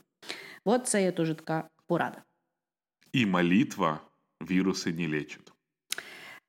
[0.65, 2.23] От це є теж така порада.
[3.17, 4.01] И молитва
[4.41, 5.53] вирусы не лечит.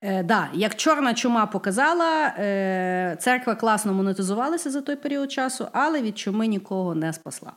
[0.04, 6.02] Е, да, як чорна чума показала, е, церква класно монетизувалася за той період часу, але
[6.02, 7.52] від чуми нікого не спасла.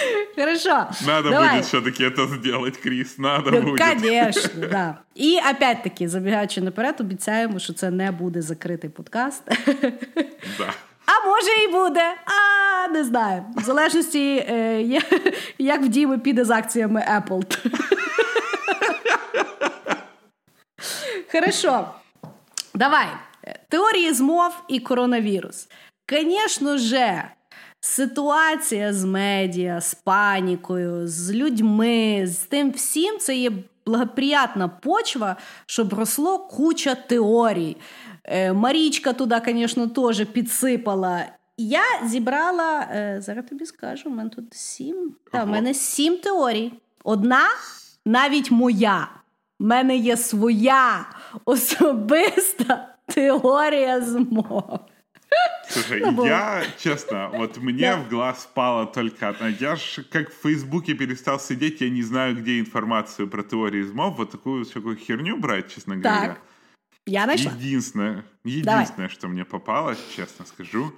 [0.36, 0.86] Хорошо.
[1.06, 1.50] Надо давай.
[1.50, 3.80] будет все-таки это сделать, Крис, надо Ну, будет.
[3.80, 4.98] Конечно, да.
[5.14, 9.42] І опять-таки, забігаючи наперед, обіцяємо, що це не буде закритий подкаст.
[10.58, 10.72] Да.
[11.06, 12.14] А може і буде.
[12.26, 13.44] А не знаю.
[13.56, 14.82] В залежності, е,
[15.58, 17.58] як в Діми піде з акціями Apple.
[21.32, 21.88] Хорошо.
[22.74, 23.06] Давай.
[23.68, 25.68] Теорії змов і коронавірус.
[26.10, 27.24] звісно же,
[27.80, 33.50] ситуація з медіа, з панікою, з людьми, з тим всім це є
[33.86, 37.76] благоприятна почва, щоб росло куча теорій.
[38.24, 41.24] Е, Марічка туди, звісно, теж підсипала.
[41.56, 45.14] Я зібрала, е, зараз тобі скажу, у мене тут сім.
[45.32, 46.72] Та, в мене сім теорій.
[47.04, 47.42] Одна
[48.06, 49.08] навіть моя.
[49.60, 51.06] У мене є своя
[51.44, 54.78] особиста теорія змов.
[55.70, 57.96] Слушай, Ну, я, честно, вот мне Да.
[57.98, 59.48] в глаз спала только одна.
[59.48, 64.16] Я ж как в Фейсбуке перестал сидеть, я не знаю, где информацию про теории измов,
[64.16, 66.20] вот такую всякую херню брать, честно говоря.
[66.28, 66.40] Так.
[67.06, 67.52] Я знайшла.
[67.52, 70.92] Единственное, единственное, что мне попалось, честно скажу,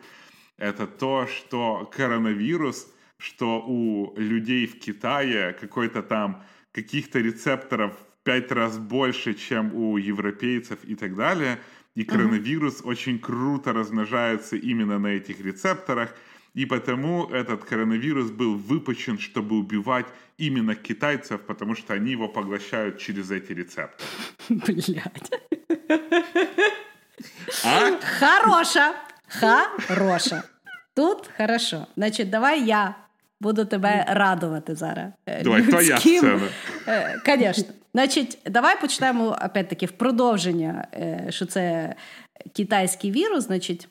[0.59, 2.87] это то, что коронавирус,
[3.19, 9.97] что у людей в Китае какой-то там каких-то рецепторов в пять раз больше, чем у
[9.99, 11.59] европейцев и так далее.
[11.97, 16.15] И коронавирус очень круто размножается именно на этих рецепторах.
[16.55, 20.07] И потому этот коронавирус был выпущен, чтобы убивать
[20.39, 24.09] именно китайцев, потому что они его поглощают через эти рецепторы.
[24.49, 25.31] Блядь.
[27.65, 27.99] А?
[28.19, 28.95] Хороша.
[29.29, 30.45] Хороша.
[30.95, 31.87] Тут хорошо.
[31.97, 32.97] Значить, давай я
[33.41, 35.13] буду тебе радувати зараз.
[35.45, 36.19] Давай, твоя людським.
[36.19, 36.49] сцена.
[36.89, 37.65] Е, Конечно.
[37.93, 41.95] Значить, давай почнемо опять-таки в продовження, е, що це
[42.53, 43.45] китайський вірус.
[43.45, 43.89] Значить,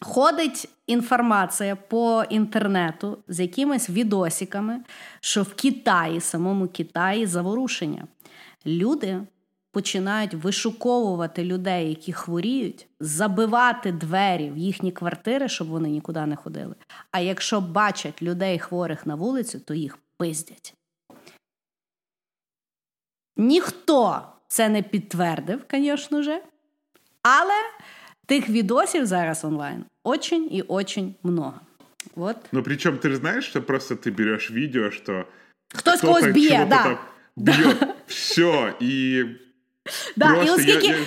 [0.00, 4.80] ходить інформація по інтернету з якимись відосиками,
[5.20, 8.06] що в Китаї, самому Китаї, заворушення.
[8.66, 9.20] Люди
[9.72, 16.74] починають вишуковувати людей, які хворіють, забивати двері в їхні квартири, щоб вони нікуди не ходили.
[17.10, 20.74] А якщо бачать людей хворих на вулиці, то їх пиздять.
[23.36, 26.42] Ніхто це не підтвердив, звісно же,
[27.22, 27.54] але
[28.26, 31.54] тих відосів зараз онлайн очень і очень много.
[32.14, 32.36] Вот.
[32.52, 35.24] Но причем ты знаешь, что просто ты берешь видео, что
[35.74, 36.98] Хтось кто-то когось б'є, чего-то
[37.36, 37.74] да.
[38.06, 39.24] Все, и
[40.16, 41.04] Да, і просто оскільки, я- я-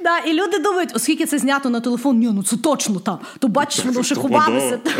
[0.00, 3.18] да, і люди думають, оскільки це знято на телефон, ні, ну це точно там.
[3.38, 4.80] То бачиш, воно ще ховалося.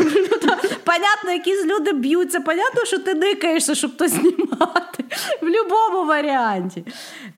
[0.46, 0.52] Ну,
[0.84, 4.95] понятно, якісь люди б'ються, понятно, що ти никаєшся, щоб то знімати.
[5.41, 6.85] В будь-якому варіанті.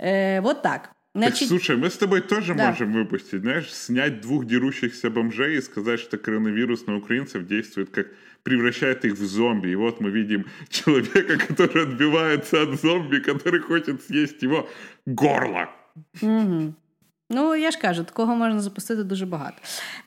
[0.02, 0.82] Е, вот так.
[1.16, 2.68] Так, Значить, слушай, мы с тобой тоже Да.
[2.70, 8.08] можем выпустить, знаешь, снять двух дерущихся бомжей и сказать, что коронавирус на украинцев действует как
[8.44, 9.70] превращает их в зомби.
[9.70, 14.68] И вот мы видим человека, который отбивается от зомби, который хочет съесть его
[15.06, 15.68] горло.
[17.30, 19.58] Ну, я ж кажу, такого можна запустити дуже багато.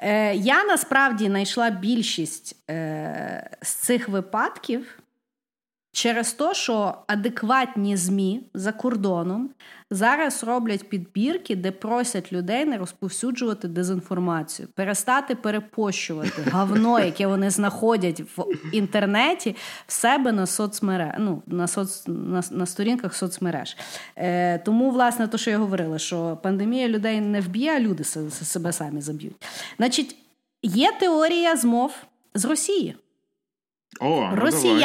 [0.00, 4.98] Е, я насправді знайшла більшість е, з цих випадків
[5.91, 9.49] через те, що адекватні ЗМІ за кордоном
[9.89, 18.19] зараз роблять підбірки, де просять людей не розповсюджувати дезінформацію, перестати перепощувати говно, яке вони знаходять
[18.37, 19.55] в інтернеті
[19.87, 23.77] в себе на соцмереж, ну, на, соц, на, на сторінках соцмереж.
[24.15, 28.31] Е, тому, власне, то, що я говорила, що пандемія людей не вб'є, а люди се-
[28.31, 29.45] се- себе самі заб'ють.
[29.77, 30.15] Значить,
[30.63, 31.93] є теорія змов
[32.33, 32.95] з Росії.
[33.99, 34.81] О, ну давай.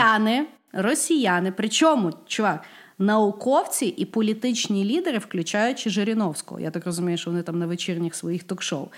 [0.77, 2.65] Росіяни, причому, чувак,
[2.99, 6.61] науковці і політичні лідери, включаючи Жириновського.
[6.61, 8.89] Я так розумію, що вони там на вечірніх своїх ток-шоу.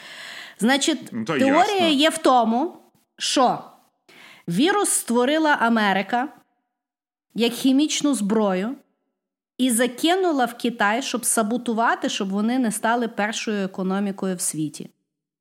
[0.58, 1.86] Значить, Ну, теорія ясно.
[1.86, 2.76] є в тому,
[3.18, 3.58] що
[4.48, 6.28] вірус створила Америка
[7.34, 8.74] як хімічну зброю
[9.58, 14.90] і закинула в Китай, щоб саботувати, щоб вони не стали першою економікою в світі.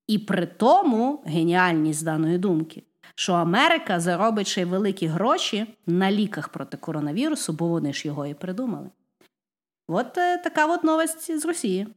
[0.08, 2.84] І при тому геніальність даної думки,
[3.15, 8.27] що Америка заробить ще й великі гроші на ліках проти коронавірусу, бо вони ж його
[8.27, 8.91] і придумали.
[9.89, 11.89] От е, така от новость з Росії.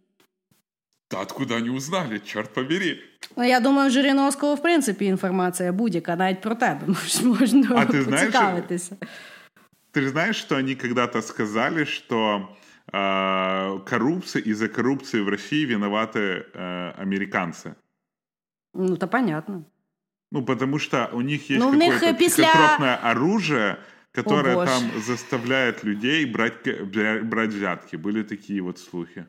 [1.12, 3.00] Да откуда они узнали, черт побери.
[3.38, 7.86] Ну, я думаю, в Жириновського, в принципі, інформація будь-яка, навіть про тебе мож- можна А
[7.86, 8.96] ти знаєш, поцікавитися.
[9.94, 12.48] Ты же знаешь, что они когда-то сказали, что
[12.94, 17.76] э, коррупция, из-за коррупции в России виноваты э, американцы?
[18.74, 19.64] Ну, то понятно.
[20.33, 23.77] Ну, потому что у них есть Ну, какое-то після- психотропное оружие,
[24.13, 24.71] которое Боже.
[24.73, 27.97] там заставляет людей брать, брать взятки.
[27.97, 29.25] Были такие вот слухи.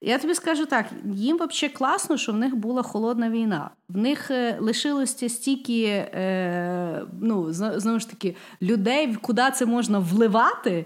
[0.00, 3.70] Я тобі скажу так: їм взагалі класно, що в них була холодна війна.
[3.88, 10.84] В них е, лишилося стільки, е, ну, знову ж таки, людей, куди це можна вливати,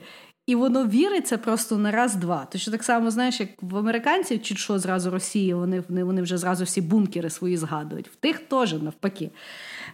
[0.51, 2.47] і воно віриться просто на раз-два.
[2.53, 6.39] Точно так само, знаєш, як в американців, чи що зразу Росії, вони, вони, вони вже
[6.39, 8.09] зразу всі бункери свої згадують.
[8.09, 9.31] В тих теж навпаки.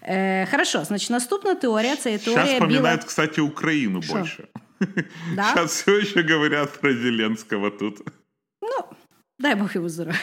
[0.02, 2.96] Е, хорошо, значить, наступна теорія це є Сейчас теорія біла.
[2.96, 4.12] кстати, Украину Шо?
[4.12, 4.48] больше.
[5.34, 5.44] Да?
[5.54, 7.98] Сейчас все еще говорят про Зеленского тут.
[8.62, 8.84] Ну,
[9.38, 10.20] Дай Бог йому здоров'я.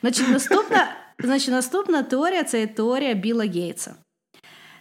[0.00, 3.94] Значить, наступна, значить, наступна теорія це теорія Біла Гейтса.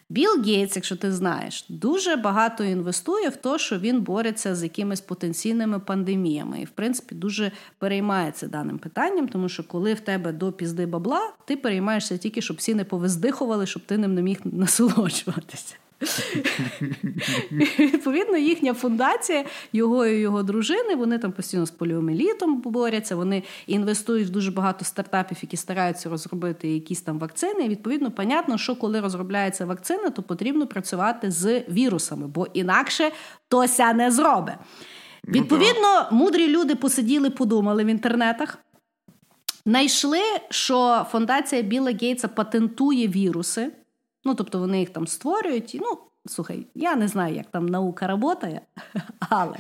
[0.10, 5.02] Білл Гейтс, якщо ти знаєш, дуже багато інвестує в те, що він бореться з якимись
[5.02, 6.62] потенційними пандеміями.
[6.62, 11.34] І, в принципі, дуже переймається даним питанням, тому що коли в тебе до пізди бабла,
[11.46, 15.76] ти переймаєшся тільки, щоб всі не повиздихували, щоб ти ним не міг насолоджуватися.
[17.80, 24.28] Відповідно, їхня фундація, його і його дружини, вони там постійно з поліомелітом борються, вони інвестують
[24.28, 27.66] в дуже багато стартапів, які стараються розробити якісь там вакцини.
[27.66, 33.12] І відповідно, понятно, що коли розробляється вакцина, то потрібно працювати з вірусами, бо інакше
[33.48, 34.56] тося не зробить.
[35.24, 38.58] Ну відповідно, мудрі люди посиділи, подумали в інтернетах.
[39.66, 43.72] Знайшли, що фундація Біла Гейтса патентує віруси.
[44.26, 45.78] Ну, тобто вони їх там створюють.
[45.82, 48.60] Ну, слухай, я не знаю, як там наука працює,
[49.30, 49.58] але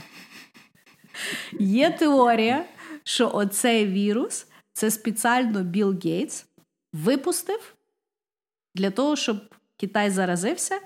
[1.59, 2.65] є теорія,
[3.03, 6.45] що оцей вірус це спеціально Білл Гейтс
[6.93, 7.75] випустив
[8.75, 9.37] для того, щоб
[9.77, 10.79] Китай заразився.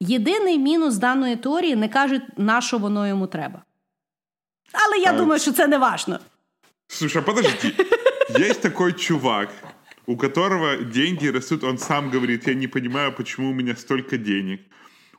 [0.00, 3.62] Єдиний мінус даної теорії не кажуть, на що воно йому треба.
[4.72, 5.16] Але я а...
[5.16, 6.18] думаю, що це не важно.
[6.88, 7.74] Слушай, подожди.
[8.38, 9.48] Є такий чувак,
[10.05, 14.61] у которого деньги растут, он сам говорит, я не понимаю, почему у меня столько денег.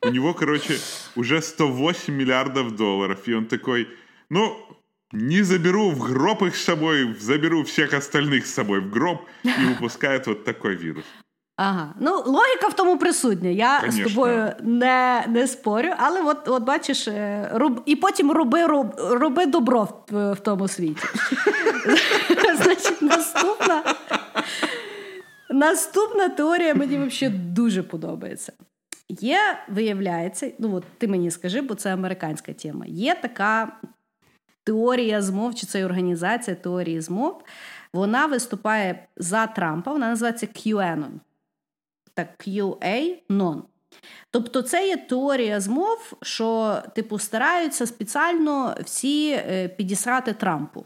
[0.04, 0.78] У него, короче,
[1.16, 3.88] уже 108 миллиардов долларов, и он такой,
[4.30, 4.56] ну,
[5.12, 9.64] не заберу в гроб их с собой, заберу всех остальных с собой в гроб и
[9.64, 11.04] выпускает вот такой вирус.
[11.56, 13.50] Ага, ну логіка в тому присутня.
[13.50, 14.08] Я Конечно.
[14.08, 18.94] з тобою не не спорю, але от от бачиш, е, роб, і потім роби роб,
[18.98, 21.06] роби добро в, в тому світі.
[22.62, 23.82] Значить, наступна
[25.49, 28.53] Наступна теорія мені взагалі дуже подобається.
[29.09, 29.39] Є,
[29.69, 32.85] виявляється, ну от ти мені скажи, бо це американська тема.
[32.87, 33.79] Є така
[34.63, 37.43] теорія змов, чи це організація теорії змов.
[37.93, 41.11] Вона виступає за Трампа, вона називається QAnon.
[42.13, 43.61] Так, QA-non.
[44.31, 50.85] Тобто, це є теорія змов, що, типу, стараються спеціально всі е, підісрати Трампу.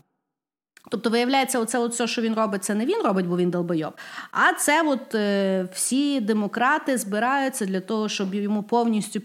[0.90, 3.94] Тобто, виявляється, оце от все, що він робить, це не він робить, бо він долбойоб.
[4.32, 9.20] А це от е, всі демократи збираються для того, щоб йому повністю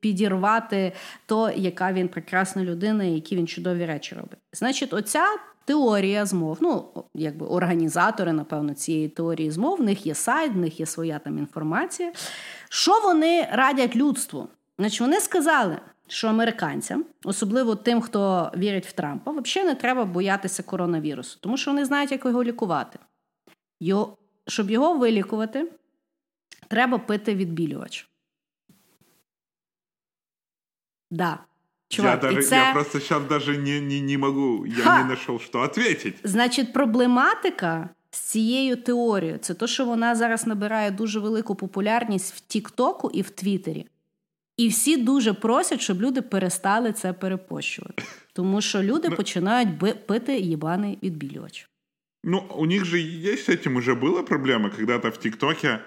[0.00, 0.92] підірвати
[1.26, 4.38] то, яка він прекрасна людина, і які він чудові речі робить.
[4.52, 5.24] Значить, оця
[5.64, 6.84] теорія змов, ну
[7.14, 11.38] якби організатори, напевно, цієї теорії змов, в них є сайт, в них є своя там
[11.38, 12.12] інформація.
[12.68, 14.48] Що вони радять людству?
[14.78, 15.76] Значить, вони сказали
[16.10, 21.70] що американцям, особливо тим, хто вірить в Трампа, взагалі не треба боятися коронавірусу, тому що
[21.70, 22.98] вони знають, як його лікувати.
[23.80, 25.72] Його, Щоб його вилікувати,
[26.68, 28.08] треба пити відбілювач.
[31.10, 31.38] Да.
[31.88, 32.56] Чувак, я, даже, це...
[32.56, 34.98] я просто зараз даже не не, не можу, я Ха!
[34.98, 36.14] не знайшов, що відповідати.
[36.24, 42.40] Значить, проблематика з цією теорією це те, що вона зараз набирає дуже велику популярність в
[42.40, 43.86] Тіктоку і в Твіттері.
[44.59, 48.03] І всі дуже просять, щоб люди перестали це перепощувати.
[48.33, 51.69] Тому що люди ну, починають би- пити ебаний відбілювач.
[52.23, 54.69] Ну, у них же есть с этим уже была проблема.
[54.69, 55.79] Когда-то в ТикТоке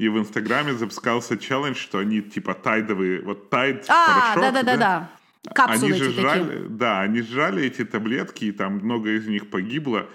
[0.00, 4.54] и в Инстаграме запускался челлендж, что они типа тайдовые, вот тайд а, порошок.
[4.54, 5.08] Да-да-да.
[5.54, 10.06] Капсулы они же жрали, Да, они жрали эти таблетки, и там много из них погибло.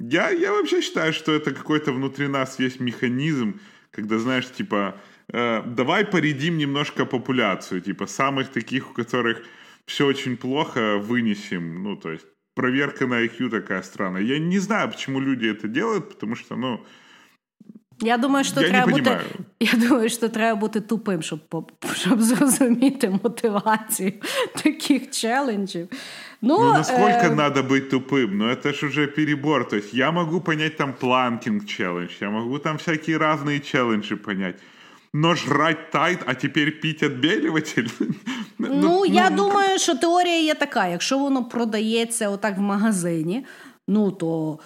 [0.00, 3.60] Я, я вообще считаю, что это какой-то внутри нас есть механизм,
[3.90, 4.96] когда, знаешь, типа,
[5.28, 9.42] э, давай поредим немножко популяцию, типа самых таких, у которых
[9.86, 11.82] все очень плохо, вынесем.
[11.82, 14.22] Ну, то есть проверка на IQ такая странная.
[14.22, 16.84] Я не знаю, почему люди это делают, потому что, ну,
[18.02, 19.20] я думаю, що я треба бути.
[19.60, 21.40] Я думаю, що треба бути тупим, щоб
[21.94, 24.12] щоб зрозуміти мотивацію
[24.62, 25.88] таких челенджів.
[26.40, 27.34] Ну, ну насколько э...
[27.34, 28.36] надо быть тупым?
[28.36, 29.68] Ну, это ж уже перебор.
[29.68, 34.56] То есть я могу понять там планкинг челлендж, я могу там всякие разные челленджи понять
[35.17, 37.87] Но жрать Tide, а тепер піть відбілюватель?
[38.59, 43.45] Ну, ну, я ну, думаю, що теорія є така: якщо воно продається отак в магазині,
[43.87, 44.59] ну то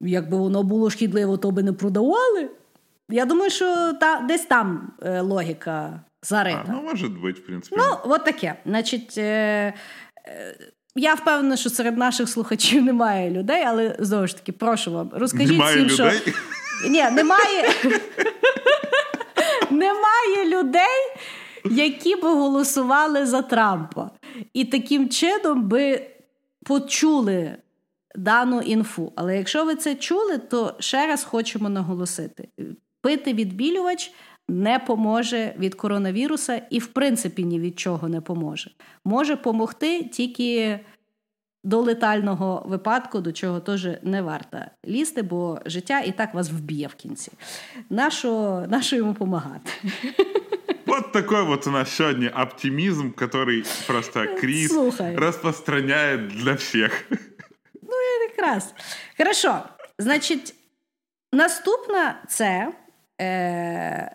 [0.00, 2.50] якби воно було шкідливо, то би не продавали.
[3.10, 6.64] Я думаю, що та, десь там е, логіка зарита.
[6.68, 7.76] А, ну, може бути, в принципі.
[7.78, 8.54] Ну, от таке.
[8.66, 9.74] Значить, е,
[10.26, 10.58] е,
[10.96, 15.50] я впевнена, що серед наших слухачів немає людей, але знову ж таки, прошу вам, розкажіть
[15.50, 16.20] немає всім, людей?
[16.20, 16.32] що.
[16.88, 17.70] Ні, немає.
[19.70, 21.14] немає людей,
[21.70, 24.10] які б голосували за Трампа.
[24.52, 26.06] І таким чином би
[26.64, 27.56] почули
[28.14, 29.12] дану інфу.
[29.16, 32.48] Але якщо ви це чули, то ще раз хочемо наголосити:
[33.00, 34.12] пити відбілювач
[34.48, 38.70] не поможе від коронавіруса і, в принципі, ні від чого не поможе.
[39.04, 40.80] Може помогти тільки
[41.64, 46.86] до летального випадку, до чого теж не варто лізти, бо життя і так вас вб'є
[46.86, 47.32] в кінці.
[47.90, 49.70] Нащо, нащо йому допомагати?
[50.86, 55.16] Вот такой вот у нас сегодня оптимизм, который просто Крис Слухай.
[55.16, 57.04] распространяет для всех.
[57.82, 57.94] Ну,
[58.30, 58.74] якраз.
[59.18, 59.62] Хорошо.
[59.98, 60.54] Значить,
[61.32, 62.72] наступна це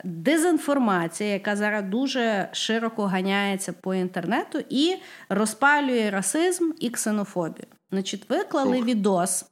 [0.04, 4.96] дезінформація, яка зараз дуже широко ганяється по інтернету і
[5.30, 7.68] розпалює расизм і ксенофобію.
[7.92, 8.86] Значить, виклали Ох.
[8.86, 9.46] відос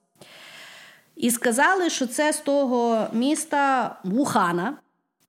[1.16, 4.78] і сказали, що це з того міста Вухана,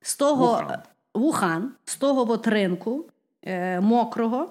[0.02, 0.78] з того Вухан,
[1.14, 3.04] Вухан з того от ринку
[3.42, 4.50] е, мокрого.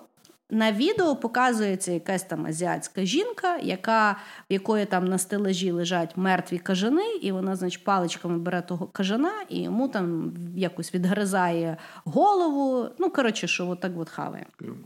[0.53, 4.11] На відео показується якась там азіатська жінка, яка,
[4.49, 9.31] в якої там на стележі лежать мертві кажани, і вона, значить, паличками бере того кажана
[9.49, 12.89] і йому там якось відгризає голову.
[12.99, 14.45] Ну, коротше, що от так от хаває.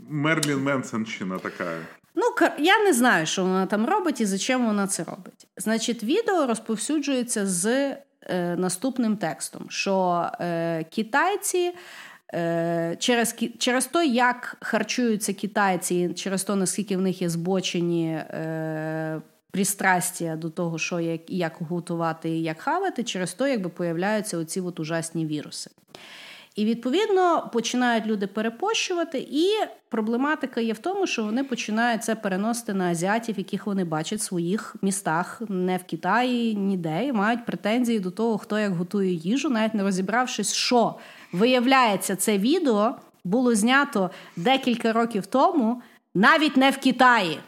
[0.10, 1.66] Мерлін Менсонщина така.
[2.16, 2.24] Ну,
[2.58, 5.48] я не знаю, що вона там робить і зачем вона це робить.
[5.58, 11.74] Значить, відео розповсюджується з е, наступним текстом: що е, китайці.
[12.34, 19.22] Е, через через те, як харчуються китайці, через те, наскільки в них є збочені е,
[19.52, 24.62] пристрастя до того, що як як готувати і як хавати, через те, якби появляються оці
[24.62, 25.72] от ужасні віруси.
[26.56, 29.50] І відповідно починають люди перепощувати, і
[29.90, 34.24] проблематика є в тому, що вони починають це переносити на азіатів, яких вони бачать в
[34.24, 39.50] своїх містах, не в Китаї, ніде, і мають претензії до того, хто як готує їжу,
[39.50, 40.96] навіть не розібравшись, що
[41.35, 45.83] Виявляється, це відео було знято декілька років тому,
[46.15, 47.39] навіть не в Китаї.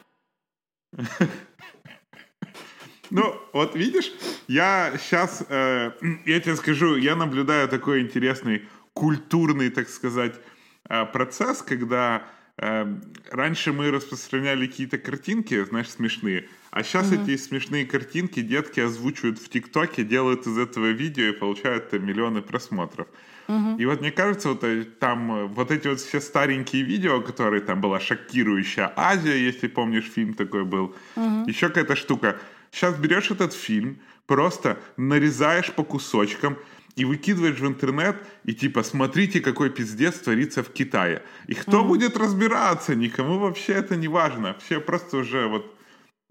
[3.15, 4.11] Ну, вот видишь,
[4.49, 5.93] я сейчас, э,
[6.25, 8.63] я тебе скажу, я наблюдаю такой интересный
[8.95, 10.41] культурный, так сказать,
[10.89, 12.27] э, процесс, когда
[12.57, 12.87] э,
[13.31, 17.25] раньше мы распространяли какие-то картинки, знаешь, смешные, а сейчас mm-hmm.
[17.25, 23.09] эти смешные картинки детки озвучивают в ТикТоке, делают из этого видео и получают миллионы просмотров.
[23.48, 23.78] Угу.
[23.78, 27.62] И вот мне кажется, вот э, там э, вот эти вот все старенькие видео, которые
[27.62, 31.48] там была шокирующая Азия, если помнишь, фильм такой был, угу.
[31.48, 32.38] еще какая-то штука.
[32.72, 36.58] Сейчас берешь этот фильм, просто нарезаешь по кусочкам
[36.96, 41.22] и выкидываешь в интернет, и типа, смотрите, какой пиздец творится в Китае.
[41.48, 41.90] И кто угу.
[41.90, 42.96] будет разбираться?
[42.96, 44.58] Никому вообще это не важно.
[44.60, 45.74] Все просто уже вот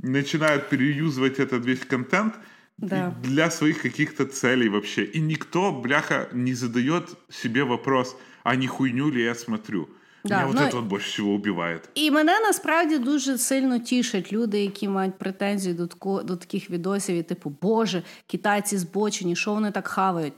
[0.02, 2.34] начинают переюзывать этот весь контент,
[2.78, 3.14] да.
[3.22, 5.04] для своих каких-то целей вообще.
[5.04, 9.88] И никто, бляха, не задает себе вопрос, а не хуйню ли я смотрю.
[10.24, 11.80] Да, Мене ну, от більше всього убиває.
[11.94, 17.16] І мене насправді дуже сильно тішать люди, які мають претензії до тако, до таких відосів,
[17.16, 20.32] і типу, Боже, китайці збочені, що вони так хавають.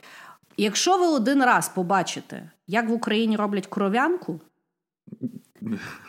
[0.57, 4.41] Якщо ви один раз побачите, як в Україні роблять кров'янку,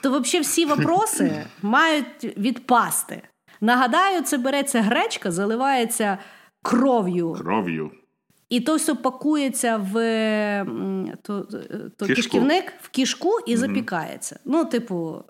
[0.02, 3.22] то взагалі всі вопроси мають відпасти.
[3.62, 6.18] Нагадаю, це береться гречка, заливається
[6.62, 7.34] кров'ю.
[7.34, 7.92] Кров'ю.
[8.50, 9.94] І то все пакується в
[11.22, 11.48] то,
[11.98, 13.58] то кишківник в кішку і mm-hmm.
[13.58, 14.40] запікається.
[14.46, 15.24] Ну, типу,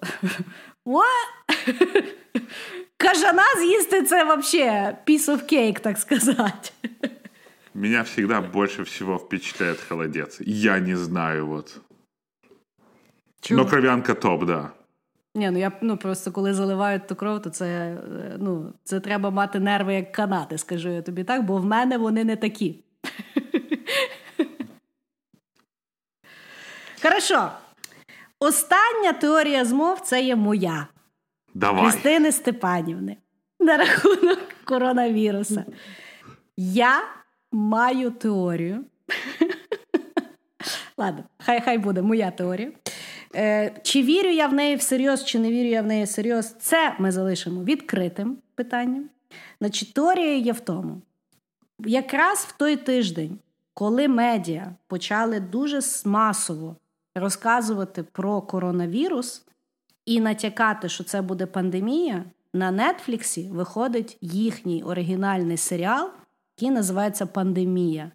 [2.98, 6.72] кажана з'їсти це взагалі piece of cake, так сказати.
[7.74, 10.42] Меня всегда больше всего впечатляет холодец.
[10.42, 11.82] Я не знаю, вот.
[13.42, 13.64] Чего?
[13.64, 14.74] Но кровянка топ, да.
[15.40, 17.98] Ні, ну я ну просто коли заливають ту кров, то це е,
[18.38, 22.24] ну, це треба мати нерви як канати, скажу я тобі так, бо в мене вони
[22.24, 22.84] не такі.
[27.04, 27.52] Хорошо.
[28.40, 30.88] Остання теорія змов це є моя.
[31.54, 31.84] Давай.
[31.84, 33.18] Христини Степанівни.
[33.60, 35.66] На рахунок коронавіруса.
[36.58, 37.02] Я
[37.52, 38.86] маю теорію.
[40.98, 42.72] Ладно, хай хай буде моя теорія.
[43.36, 46.96] Е, Чи вірю я в неї всерйоз, чи не вірю я в неї всерйоз, це
[47.00, 49.10] ми залишимо відкритим питанням.
[49.62, 51.02] Значить, теорія є в тому,
[51.80, 53.40] якраз в той тиждень,
[53.74, 56.76] коли медіа почали дуже масово
[57.16, 59.46] розказувати про коронавірус
[60.06, 66.10] і натякати, що це буде пандемія, на Нетфліксі виходить їхній оригінальний серіал,
[66.58, 68.12] який називається Пандемія.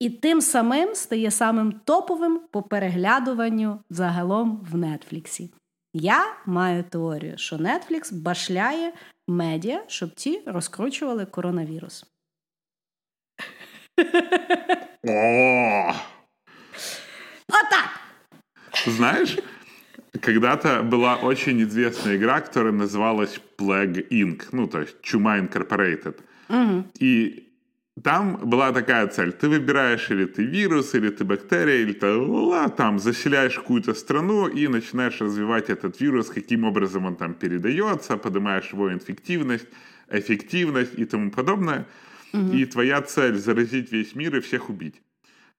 [0.00, 5.50] І тим самим стає самим топовим по переглядуванню загалом в Нетфліксі.
[5.92, 8.92] Я маю теорію, що Netflix башляє
[9.28, 12.06] медіа, щоб ті розкручували коронавірус.
[17.48, 18.00] Отак!
[18.86, 19.36] Знаешь,
[20.20, 26.14] когда-то была очень известная игра, которая называлась Plague Inc., ну, то есть Чума Incorporated.
[26.48, 26.84] Угу.
[27.00, 27.47] И
[28.02, 29.32] там была такая цель.
[29.32, 34.68] Ты выбираешь, или ты вирус, или ты бактерия, или ты там заселяешь какую-то страну и
[34.68, 39.68] начинаешь развивать этот вирус, каким образом он там передается, поднимаешь его инфективность,
[40.10, 41.86] эффективность и тому подобное.
[42.32, 42.52] Угу.
[42.52, 45.00] И твоя цель заразить весь мир и всех убить.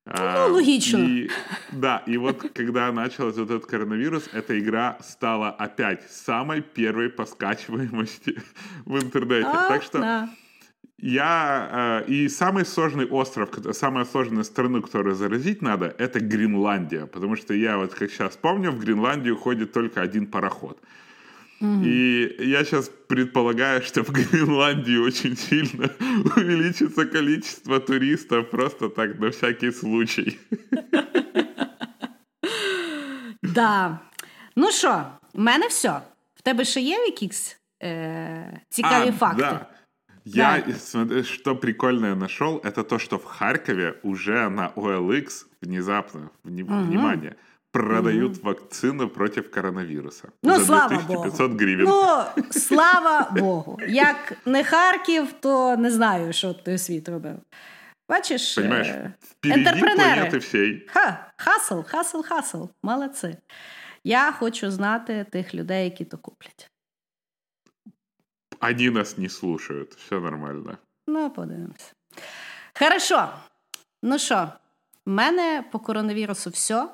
[0.06, 0.98] Ну, а, логично.
[0.98, 1.30] И,
[1.72, 7.26] да, и вот когда начался вот этот коронавирус, эта игра стала опять самой первой по
[7.26, 8.42] скачиваемости
[8.86, 9.50] в интернете.
[9.52, 10.30] А, так что да.
[10.99, 12.03] я...
[12.07, 17.07] Э, и самый сложный остров, самая сложная страну, которую заразить надо, это Гренландия.
[17.07, 20.81] Потому что я вот как сейчас помню, в Гренландию ходит только один пароход.
[21.61, 25.91] И я сейчас предполагаю, что в Гренландии очень сильно
[26.37, 30.39] увеличится количество туристов просто так на всякий случай.
[33.43, 33.99] Да.
[34.57, 35.05] Ну що,
[35.35, 36.01] в мене все.
[36.35, 39.39] В тебе ще є якісь е, цікаві а, факти?
[39.39, 39.67] Да.
[40.36, 41.24] Я, да.
[41.24, 46.74] что прикольное нашел, это то, что в Харькове уже на OLX внезапно, вни, угу.
[46.74, 47.36] внимание,
[47.72, 48.48] продают угу.
[48.48, 50.30] вакцину против коронавируса.
[50.44, 51.58] Ну, за слава 2500 Богу.
[51.60, 51.88] гривень.
[51.88, 53.80] Ну, слава Богу.
[53.88, 57.36] Як не Харків, то не знаю, що той світ робив.
[58.10, 59.14] Бачиш, е,
[59.44, 60.38] entrepreneur и.
[60.38, 60.86] всій.
[60.88, 62.66] Ха, хасл, хасл, хасл.
[62.84, 63.38] Молодці.
[64.04, 66.69] Я хочу знати тих людей, які то куплять.
[68.61, 69.95] Они нас не слушают.
[69.95, 70.79] Все нормально.
[71.07, 71.93] Ну, подивимося.
[72.75, 73.29] Хорошо.
[74.03, 74.49] Ну що,
[75.07, 76.89] в мене по коронавірусу все.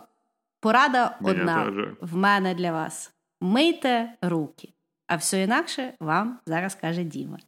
[0.60, 1.86] Порада Мене одна теж.
[2.00, 4.68] в мене для вас: мийте руки,
[5.06, 7.38] а все інакше вам зараз каже Діма.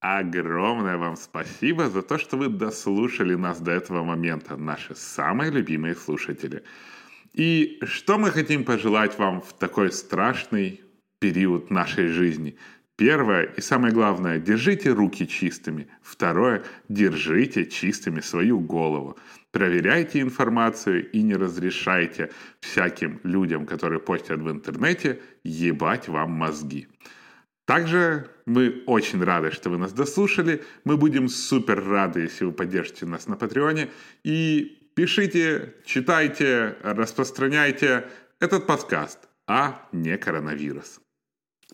[0.00, 5.94] Огромное вам спасибо за то, что вы дослушали нас до этого момента, наши самые любимые
[5.94, 6.62] слушатели.
[7.32, 10.80] И что мы хотим пожелать вам в такой страшный
[11.21, 12.57] период нашей жизни?
[12.97, 15.87] Первое и самое главное, держите руки чистыми.
[16.03, 19.17] Второе, держите чистыми свою голову.
[19.51, 26.87] Проверяйте информацию и не разрешайте всяким людям, которые постят в интернете, ебать вам мозги.
[27.65, 30.63] Также мы очень рады, что вы нас дослушали.
[30.83, 33.89] Мы будем супер рады, если вы поддержите нас на Патреоне.
[34.23, 38.05] И пишите, читайте, распространяйте
[38.39, 41.00] этот подкаст, а не коронавирус.